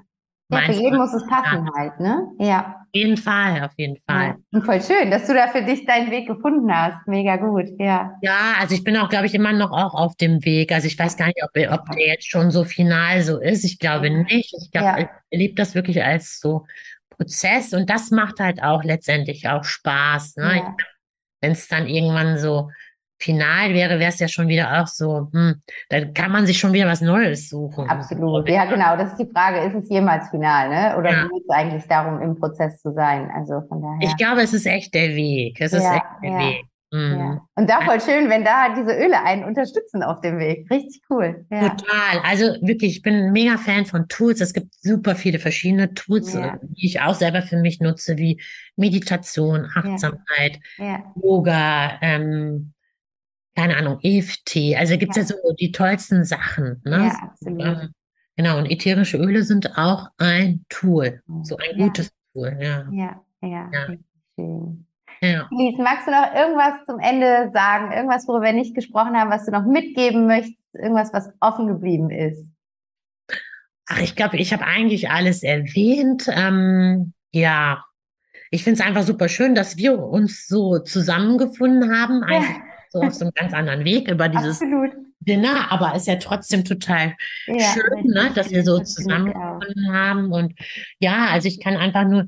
[0.50, 2.26] Ja, für jeden muss es passen halt, ne?
[2.40, 2.77] Ja.
[2.88, 4.28] Auf jeden Fall, auf jeden Fall.
[4.28, 4.36] Ja.
[4.52, 7.06] Und voll schön, dass du da für dich deinen Weg gefunden hast.
[7.06, 8.14] Mega gut, ja.
[8.22, 10.72] Ja, also ich bin auch, glaube ich, immer noch auch auf dem Weg.
[10.72, 13.66] Also ich weiß gar nicht, ob, ob der jetzt schon so final so ist.
[13.66, 14.54] Ich glaube nicht.
[14.58, 15.00] Ich glaube, ja.
[15.00, 16.66] ich erlebe das wirklich als so
[17.10, 20.38] Prozess und das macht halt auch letztendlich auch Spaß.
[20.38, 20.56] Ne?
[20.56, 20.76] Ja.
[21.42, 22.70] Wenn es dann irgendwann so
[23.20, 26.74] final wäre, wäre es ja schon wieder auch so, hm, dann kann man sich schon
[26.74, 27.90] wieder was Neues suchen.
[27.90, 30.98] Absolut, ja genau, das ist die Frage, ist es jemals final, ne?
[30.98, 31.24] Oder ja.
[31.24, 33.30] geht es eigentlich darum, im Prozess zu sein?
[33.36, 34.00] Also von daher.
[34.02, 35.60] Ich glaube, es ist echt der Weg.
[35.60, 36.40] Es ist echt der ja.
[36.40, 36.66] Weg.
[36.92, 37.20] Mhm.
[37.20, 37.42] Ja.
[37.56, 40.70] Und da voll schön, wenn da diese Öle einen unterstützen auf dem Weg.
[40.72, 41.46] Richtig cool.
[41.50, 41.70] Ja.
[41.70, 42.22] Total.
[42.24, 44.40] Also wirklich, ich bin ein mega Fan von Tools.
[44.40, 46.58] Es gibt super viele verschiedene Tools, ja.
[46.62, 48.42] die ich auch selber für mich nutze, wie
[48.78, 50.60] Meditation, Achtsamkeit,
[51.22, 52.74] Yoga, ähm,
[53.58, 54.76] keine Ahnung, EFT.
[54.78, 55.36] Also gibt es ja.
[55.36, 56.80] so die tollsten Sachen.
[56.86, 57.08] Ne?
[57.08, 57.62] Ja, absolut.
[57.66, 57.90] Ähm,
[58.36, 61.24] genau, und ätherische Öle sind auch ein Tool.
[61.42, 62.56] So ein gutes Tool.
[62.62, 63.72] Ja, ja, ja.
[64.36, 64.86] Schön.
[65.22, 65.50] Ja.
[65.50, 67.92] Lies, magst du noch irgendwas zum Ende sagen?
[67.92, 70.56] Irgendwas, worüber wir nicht gesprochen haben, was du noch mitgeben möchtest?
[70.74, 72.46] Irgendwas, was offen geblieben ist?
[73.88, 76.30] Ach, ich glaube, ich habe eigentlich alles erwähnt.
[76.32, 77.84] Ähm, ja,
[78.52, 82.24] ich finde es einfach super schön, dass wir uns so zusammengefunden haben.
[82.30, 82.67] Ja.
[82.90, 84.92] So auf so einem ganz anderen Weg über dieses Absolut.
[85.20, 87.16] Dinner, aber ist ja trotzdem total
[87.48, 90.32] ja, schön, ne, dass wir so zusammengefunden haben.
[90.32, 90.54] Und
[91.00, 92.28] ja, also ich kann einfach nur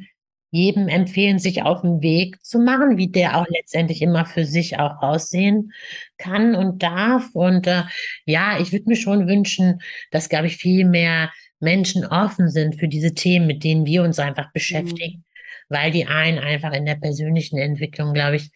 [0.52, 4.80] jedem empfehlen, sich auf den Weg zu machen, wie der auch letztendlich immer für sich
[4.80, 5.72] auch aussehen
[6.18, 7.30] kann und darf.
[7.34, 7.84] Und äh,
[8.26, 9.82] ja, ich würde mir schon wünschen,
[10.12, 14.18] dass, glaube ich, viel mehr Menschen offen sind für diese Themen, mit denen wir uns
[14.18, 15.24] einfach beschäftigen, mhm.
[15.70, 18.50] weil die einen einfach in der persönlichen Entwicklung, glaube ich,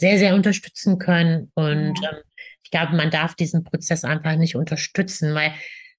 [0.00, 1.52] sehr, sehr unterstützen können.
[1.54, 2.04] Und mhm.
[2.10, 2.22] ähm,
[2.62, 5.52] ich glaube, man darf diesen Prozess einfach nicht unterstützen, weil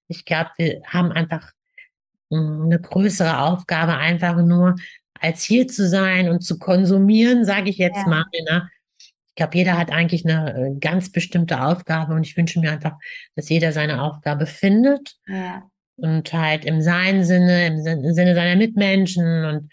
[0.08, 1.52] ich glaube, wir haben einfach
[2.32, 4.76] hm, eine größere Aufgabe, einfach nur
[5.20, 8.08] als hier zu sein und zu konsumieren, sage ich jetzt ja.
[8.08, 8.26] mal.
[8.50, 8.70] Ne?
[8.98, 12.94] Ich glaube, jeder hat eigentlich eine äh, ganz bestimmte Aufgabe und ich wünsche mir einfach,
[13.36, 15.16] dass jeder seine Aufgabe findet.
[15.28, 15.64] Ja.
[15.98, 19.72] Und halt im seinen Sinne, im Sinne seiner Mitmenschen und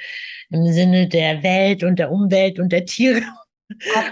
[0.51, 3.22] im Sinne der Welt und der Umwelt und der Tiere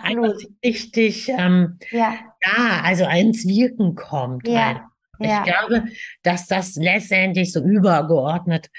[0.02, 0.34] einfach
[0.64, 2.14] richtig, ähm, ja.
[2.44, 4.46] ja, also ins Wirken kommt.
[4.46, 4.90] Ja.
[5.18, 5.42] Ich ja.
[5.44, 5.84] glaube,
[6.22, 8.70] dass das letztendlich so übergeordnet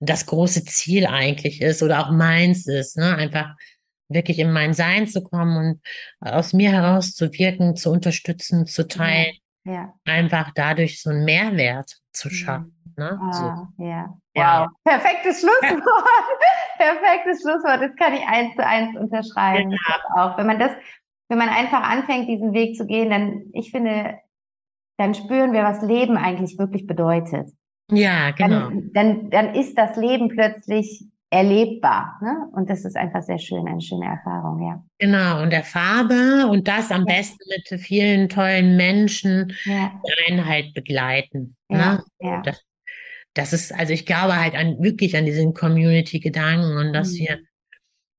[0.00, 3.16] das große Ziel eigentlich ist oder auch meins ist, ne?
[3.16, 3.54] einfach
[4.08, 5.80] wirklich in mein Sein zu kommen und
[6.20, 9.94] aus mir heraus zu wirken, zu unterstützen, zu teilen, ja, ja.
[10.04, 12.32] einfach dadurch so einen Mehrwert zu mhm.
[12.32, 12.94] schaffen.
[12.96, 13.18] Ne?
[13.20, 13.84] Ah, so.
[13.84, 14.18] ja.
[14.34, 14.68] Wow.
[14.84, 15.84] Perfektes Schlusswort.
[16.78, 17.82] Perfektes Schlusswort.
[17.82, 19.70] Das kann ich eins zu eins unterschreiben.
[19.70, 20.22] Genau.
[20.22, 20.70] Auch wenn man das,
[21.28, 24.18] wenn man einfach anfängt, diesen Weg zu gehen, dann, ich finde,
[24.96, 27.50] dann spüren wir, was Leben eigentlich wirklich bedeutet.
[27.90, 28.68] Ja, genau.
[28.68, 32.18] Dann, dann, dann ist das Leben plötzlich erlebbar.
[32.22, 32.48] Ne?
[32.52, 34.82] Und das ist einfach sehr schön, eine schöne Erfahrung, ja.
[34.98, 37.16] Genau, und der Farbe und das am ja.
[37.16, 40.00] besten mit vielen tollen Menschen ja.
[40.26, 41.56] Einheit begleiten.
[41.68, 42.04] Ja, ne?
[42.20, 42.42] ja.
[42.42, 42.64] Das,
[43.38, 47.18] das ist, also ich glaube halt an wirklich an diesen Community-Gedanken und dass mhm.
[47.18, 47.38] wir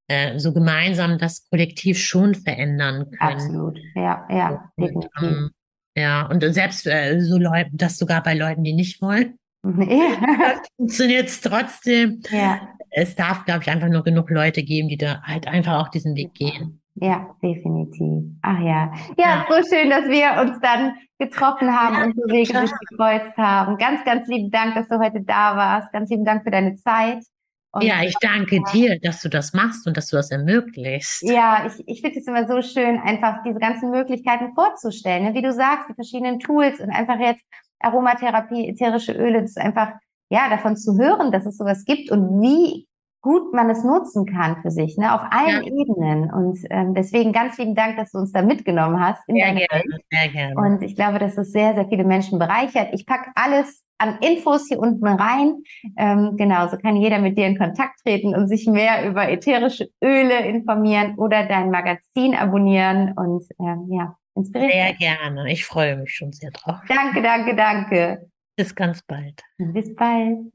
[0.08, 3.34] äh, so gemeinsam das Kollektiv schon verändern können.
[3.34, 5.52] Absolut, ja, ja, und, ähm,
[5.96, 9.38] ja, und selbst äh, so Leute, das sogar bei Leuten, die nicht wollen.
[10.78, 12.22] Funktioniert es trotzdem.
[12.32, 12.70] Ja.
[12.90, 16.16] Es darf, glaube ich, einfach nur genug Leute geben, die da halt einfach auch diesen
[16.16, 16.82] Weg gehen.
[17.02, 18.24] Ja, definitiv.
[18.42, 18.92] Ach ja.
[19.18, 19.46] Ja, ja.
[19.50, 23.78] so schön, dass wir uns dann getroffen haben ja, und so Wege gekreuzt haben.
[23.78, 25.92] Ganz, ganz lieben Dank, dass du heute da warst.
[25.92, 27.24] Ganz lieben Dank für deine Zeit.
[27.72, 31.22] Und ja, ich danke dir, dass du das machst und dass du das ermöglichst.
[31.22, 35.26] Ja, ich, ich finde es immer so schön, einfach diese ganzen Möglichkeiten vorzustellen.
[35.26, 35.34] Ne?
[35.36, 37.44] Wie du sagst, die verschiedenen Tools und einfach jetzt
[37.80, 39.92] Aromatherapie, ätherische Öle, das ist einfach,
[40.30, 42.89] ja, davon zu hören, dass es sowas gibt und wie
[43.22, 45.72] gut man es nutzen kann für sich, ne, auf allen ja.
[45.72, 46.32] Ebenen.
[46.32, 49.68] Und ähm, deswegen ganz vielen Dank, dass du uns da mitgenommen hast in sehr gerne,
[49.70, 50.06] Welt.
[50.10, 50.56] Sehr gerne.
[50.56, 52.90] Und ich glaube, dass es sehr, sehr viele Menschen bereichert.
[52.94, 55.62] Ich packe alles an Infos hier unten rein.
[55.98, 59.90] Ähm, genau, so kann jeder mit dir in Kontakt treten und sich mehr über ätherische
[60.02, 64.72] Öle informieren oder dein Magazin abonnieren und ähm, ja, inspirieren.
[64.72, 65.52] Sehr gerne.
[65.52, 66.80] Ich freue mich schon sehr drauf.
[66.88, 68.30] Danke, danke, danke.
[68.56, 69.42] Bis ganz bald.
[69.58, 70.52] Bis bald.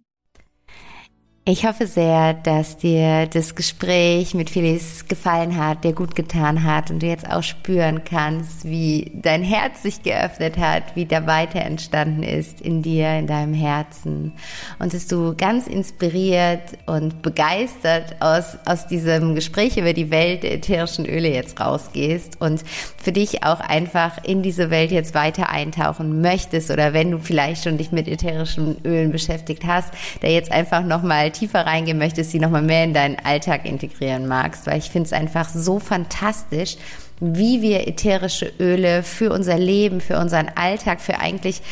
[1.47, 6.91] Ich hoffe sehr, dass dir das Gespräch mit Felix gefallen hat, dir gut getan hat
[6.91, 11.61] und du jetzt auch spüren kannst, wie dein Herz sich geöffnet hat, wie da weiter
[11.61, 14.33] entstanden ist in dir, in deinem Herzen.
[14.79, 20.55] Und dass du ganz inspiriert und begeistert aus, aus diesem Gespräch über die Welt der
[20.55, 22.63] ätherischen Öle jetzt rausgehst und
[22.97, 27.65] für dich auch einfach in diese Welt jetzt weiter eintauchen möchtest oder wenn du vielleicht
[27.65, 29.93] schon dich mit ätherischen Ölen beschäftigt hast,
[30.23, 34.67] da jetzt einfach nochmal tiefer reingehen möchtest, sie nochmal mehr in deinen Alltag integrieren magst,
[34.67, 36.77] weil ich finde es einfach so fantastisch,
[37.21, 41.63] wie wir ätherische Öle für unser Leben, für unseren Alltag, für eigentlich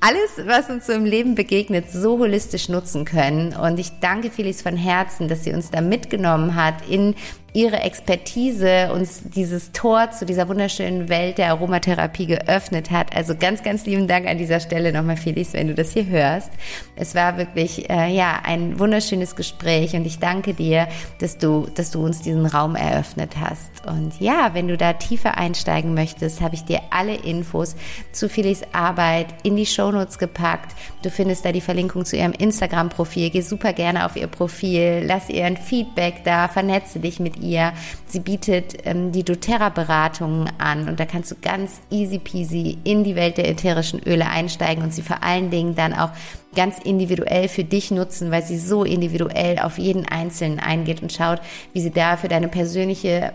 [0.00, 3.54] alles, was uns so im Leben begegnet, so holistisch nutzen können.
[3.54, 7.14] Und ich danke Felix von Herzen, dass sie uns da mitgenommen hat in
[7.52, 13.14] ihre Expertise uns dieses Tor zu dieser wunderschönen Welt der Aromatherapie geöffnet hat.
[13.16, 16.50] Also ganz, ganz lieben Dank an dieser Stelle nochmal, Felix, wenn du das hier hörst.
[16.96, 20.88] Es war wirklich, äh, ja, ein wunderschönes Gespräch und ich danke dir,
[21.18, 23.84] dass du, dass du uns diesen Raum eröffnet hast.
[23.86, 27.74] Und ja, wenn du da tiefer einsteigen möchtest, habe ich dir alle Infos
[28.12, 30.74] zu Felix Arbeit in die Show Shownotes gepackt.
[31.02, 33.30] Du findest da die Verlinkung zu ihrem Instagram-Profil.
[33.30, 37.72] Geh super gerne auf ihr Profil, lass ihr ein Feedback da, vernetze dich mit ihr.
[38.06, 43.16] Sie bietet ähm, die doTERRA-Beratungen an und da kannst du ganz easy peasy in die
[43.16, 46.10] Welt der ätherischen Öle einsteigen und sie vor allen Dingen dann auch
[46.54, 51.40] ganz individuell für dich nutzen, weil sie so individuell auf jeden Einzelnen eingeht und schaut,
[51.72, 53.32] wie sie da für deine persönliche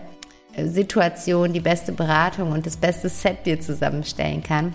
[0.54, 4.74] äh, Situation die beste Beratung und das beste Set dir zusammenstellen kann.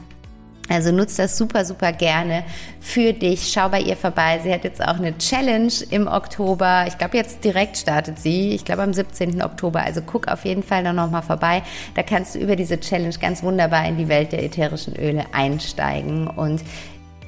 [0.70, 2.44] Also nutzt das super, super gerne
[2.80, 3.52] für dich.
[3.52, 4.40] Schau bei ihr vorbei.
[4.42, 6.86] Sie hat jetzt auch eine Challenge im Oktober.
[6.88, 8.52] Ich glaube, jetzt direkt startet sie.
[8.52, 9.42] Ich glaube, am 17.
[9.42, 9.82] Oktober.
[9.82, 11.64] Also guck auf jeden Fall noch mal vorbei.
[11.96, 16.28] Da kannst du über diese Challenge ganz wunderbar in die Welt der ätherischen Öle einsteigen.
[16.28, 16.62] Und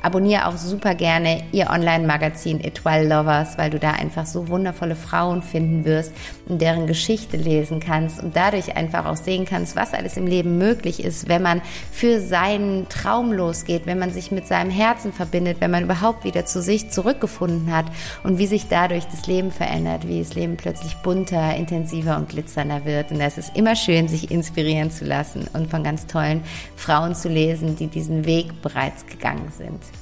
[0.03, 5.41] Abonniere auch super gerne ihr Online-Magazin Etoile Lovers, weil du da einfach so wundervolle Frauen
[5.41, 6.11] finden wirst
[6.45, 10.57] und deren Geschichte lesen kannst und dadurch einfach auch sehen kannst, was alles im Leben
[10.57, 15.61] möglich ist, wenn man für seinen Traum losgeht, wenn man sich mit seinem Herzen verbindet,
[15.61, 17.85] wenn man überhaupt wieder zu sich zurückgefunden hat
[18.25, 22.83] und wie sich dadurch das Leben verändert, wie das Leben plötzlich bunter, intensiver und glitzernder
[22.83, 23.09] wird.
[23.11, 26.43] Und es ist immer schön, sich inspirieren zu lassen und von ganz tollen
[26.75, 29.92] Frauen zu lesen, die diesen Weg bereits gegangen sind.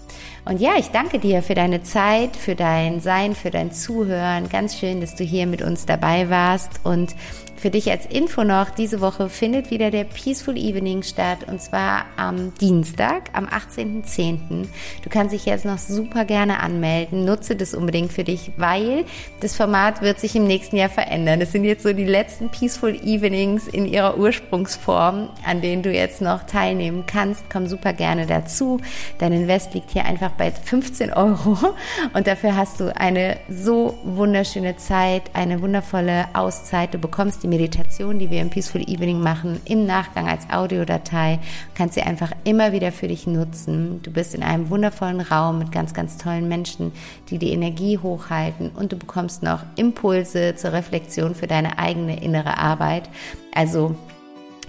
[0.44, 4.50] Und ja, ich danke dir für deine Zeit, für dein Sein, für dein Zuhören.
[4.50, 6.82] Ganz schön, dass du hier mit uns dabei warst.
[6.84, 7.16] Und
[7.62, 12.06] für dich als Info noch, diese Woche findet wieder der Peaceful Evening statt und zwar
[12.18, 14.66] am Dienstag, am 18.10.
[15.04, 17.24] Du kannst dich jetzt noch super gerne anmelden.
[17.24, 19.06] Nutze das unbedingt für dich, weil
[19.42, 21.40] das Format wird sich im nächsten Jahr verändern.
[21.40, 26.20] Es sind jetzt so die letzten Peaceful Evenings in ihrer Ursprungsform, an denen du jetzt
[26.20, 27.44] noch teilnehmen kannst.
[27.52, 28.80] Komm super gerne dazu.
[29.20, 31.76] Dein Invest liegt hier einfach bei 15 Euro
[32.14, 36.96] und dafür hast du eine so wunderschöne Zeit, eine wundervolle Auszeit.
[36.96, 41.36] Du bekommst die Meditation, die wir im Peaceful Evening machen, im Nachgang als Audiodatei.
[41.36, 44.02] Du kannst sie einfach immer wieder für dich nutzen.
[44.02, 46.92] Du bist in einem wundervollen Raum mit ganz, ganz tollen Menschen,
[47.30, 52.58] die die Energie hochhalten und du bekommst noch Impulse zur Reflexion für deine eigene innere
[52.58, 53.10] Arbeit.
[53.54, 53.96] Also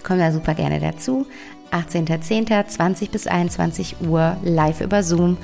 [0.02, 1.26] komm da super gerne dazu.
[1.72, 2.66] 18.10.
[2.66, 5.38] 20 bis 21 Uhr live über Zoom.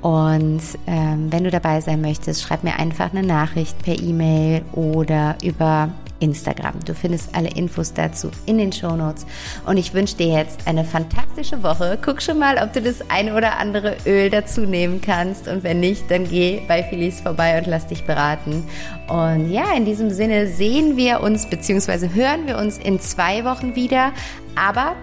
[0.00, 5.36] Und ähm, wenn du dabei sein möchtest, schreib mir einfach eine Nachricht per E-Mail oder
[5.42, 5.90] über
[6.22, 6.74] Instagram.
[6.84, 9.26] Du findest alle Infos dazu in den Show Notes.
[9.66, 11.98] Und ich wünsche dir jetzt eine fantastische Woche.
[12.02, 15.48] Guck schon mal, ob du das eine oder andere Öl dazu nehmen kannst.
[15.48, 18.64] Und wenn nicht, dann geh bei Felice vorbei und lass dich beraten.
[19.08, 22.10] Und ja, in diesem Sinne sehen wir uns bzw.
[22.14, 24.12] hören wir uns in zwei Wochen wieder.
[24.54, 24.94] Aber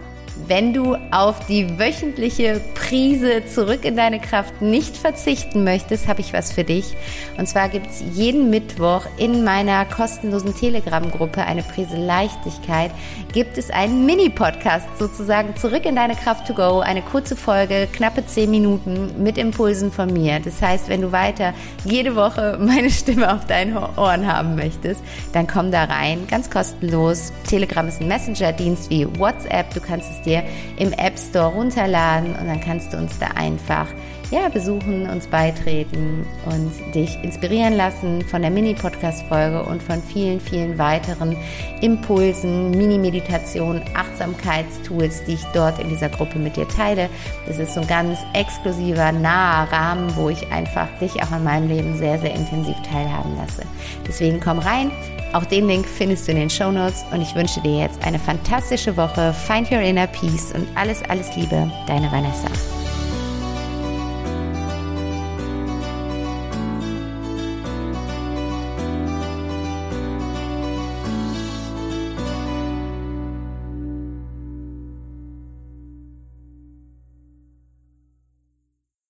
[0.48, 6.34] Wenn du auf die wöchentliche Prise zurück in deine Kraft nicht verzichten möchtest, habe ich
[6.34, 6.96] was für dich.
[7.38, 12.92] Und zwar gibt es jeden Mittwoch in meiner kostenlosen Telegram-Gruppe eine Prise Leichtigkeit,
[13.34, 18.26] gibt es einen Mini-Podcast sozusagen zurück in deine Kraft to go, eine kurze Folge, knappe
[18.26, 20.40] zehn Minuten mit Impulsen von mir.
[20.40, 21.54] Das heißt, wenn du weiter
[21.86, 25.02] jede Woche meine Stimme auf deinen Ohren haben möchtest,
[25.34, 27.32] dann komm da rein, ganz kostenlos.
[27.48, 29.74] Telegram ist ein Messenger-Dienst wie WhatsApp.
[29.74, 30.44] Du kannst es dir
[30.78, 33.88] im App Store runterladen und dann kannst du uns da einfach
[34.32, 40.78] ja, besuchen, uns beitreten und dich inspirieren lassen von der Mini-Podcast-Folge und von vielen, vielen
[40.78, 41.36] weiteren
[41.82, 47.10] Impulsen, Mini-Meditationen, Achtsamkeitstools, die ich dort in dieser Gruppe mit dir teile.
[47.48, 51.68] Das ist so ein ganz exklusiver, naher Rahmen, wo ich einfach dich auch in meinem
[51.68, 53.64] Leben sehr, sehr intensiv teilhaben lasse.
[54.08, 54.92] Deswegen komm rein,
[55.34, 58.20] auch den Link findest du in den Show Notes und ich wünsche dir jetzt eine
[58.20, 59.34] fantastische Woche.
[59.34, 62.48] Find your inner peace und alles, alles Liebe, deine Vanessa.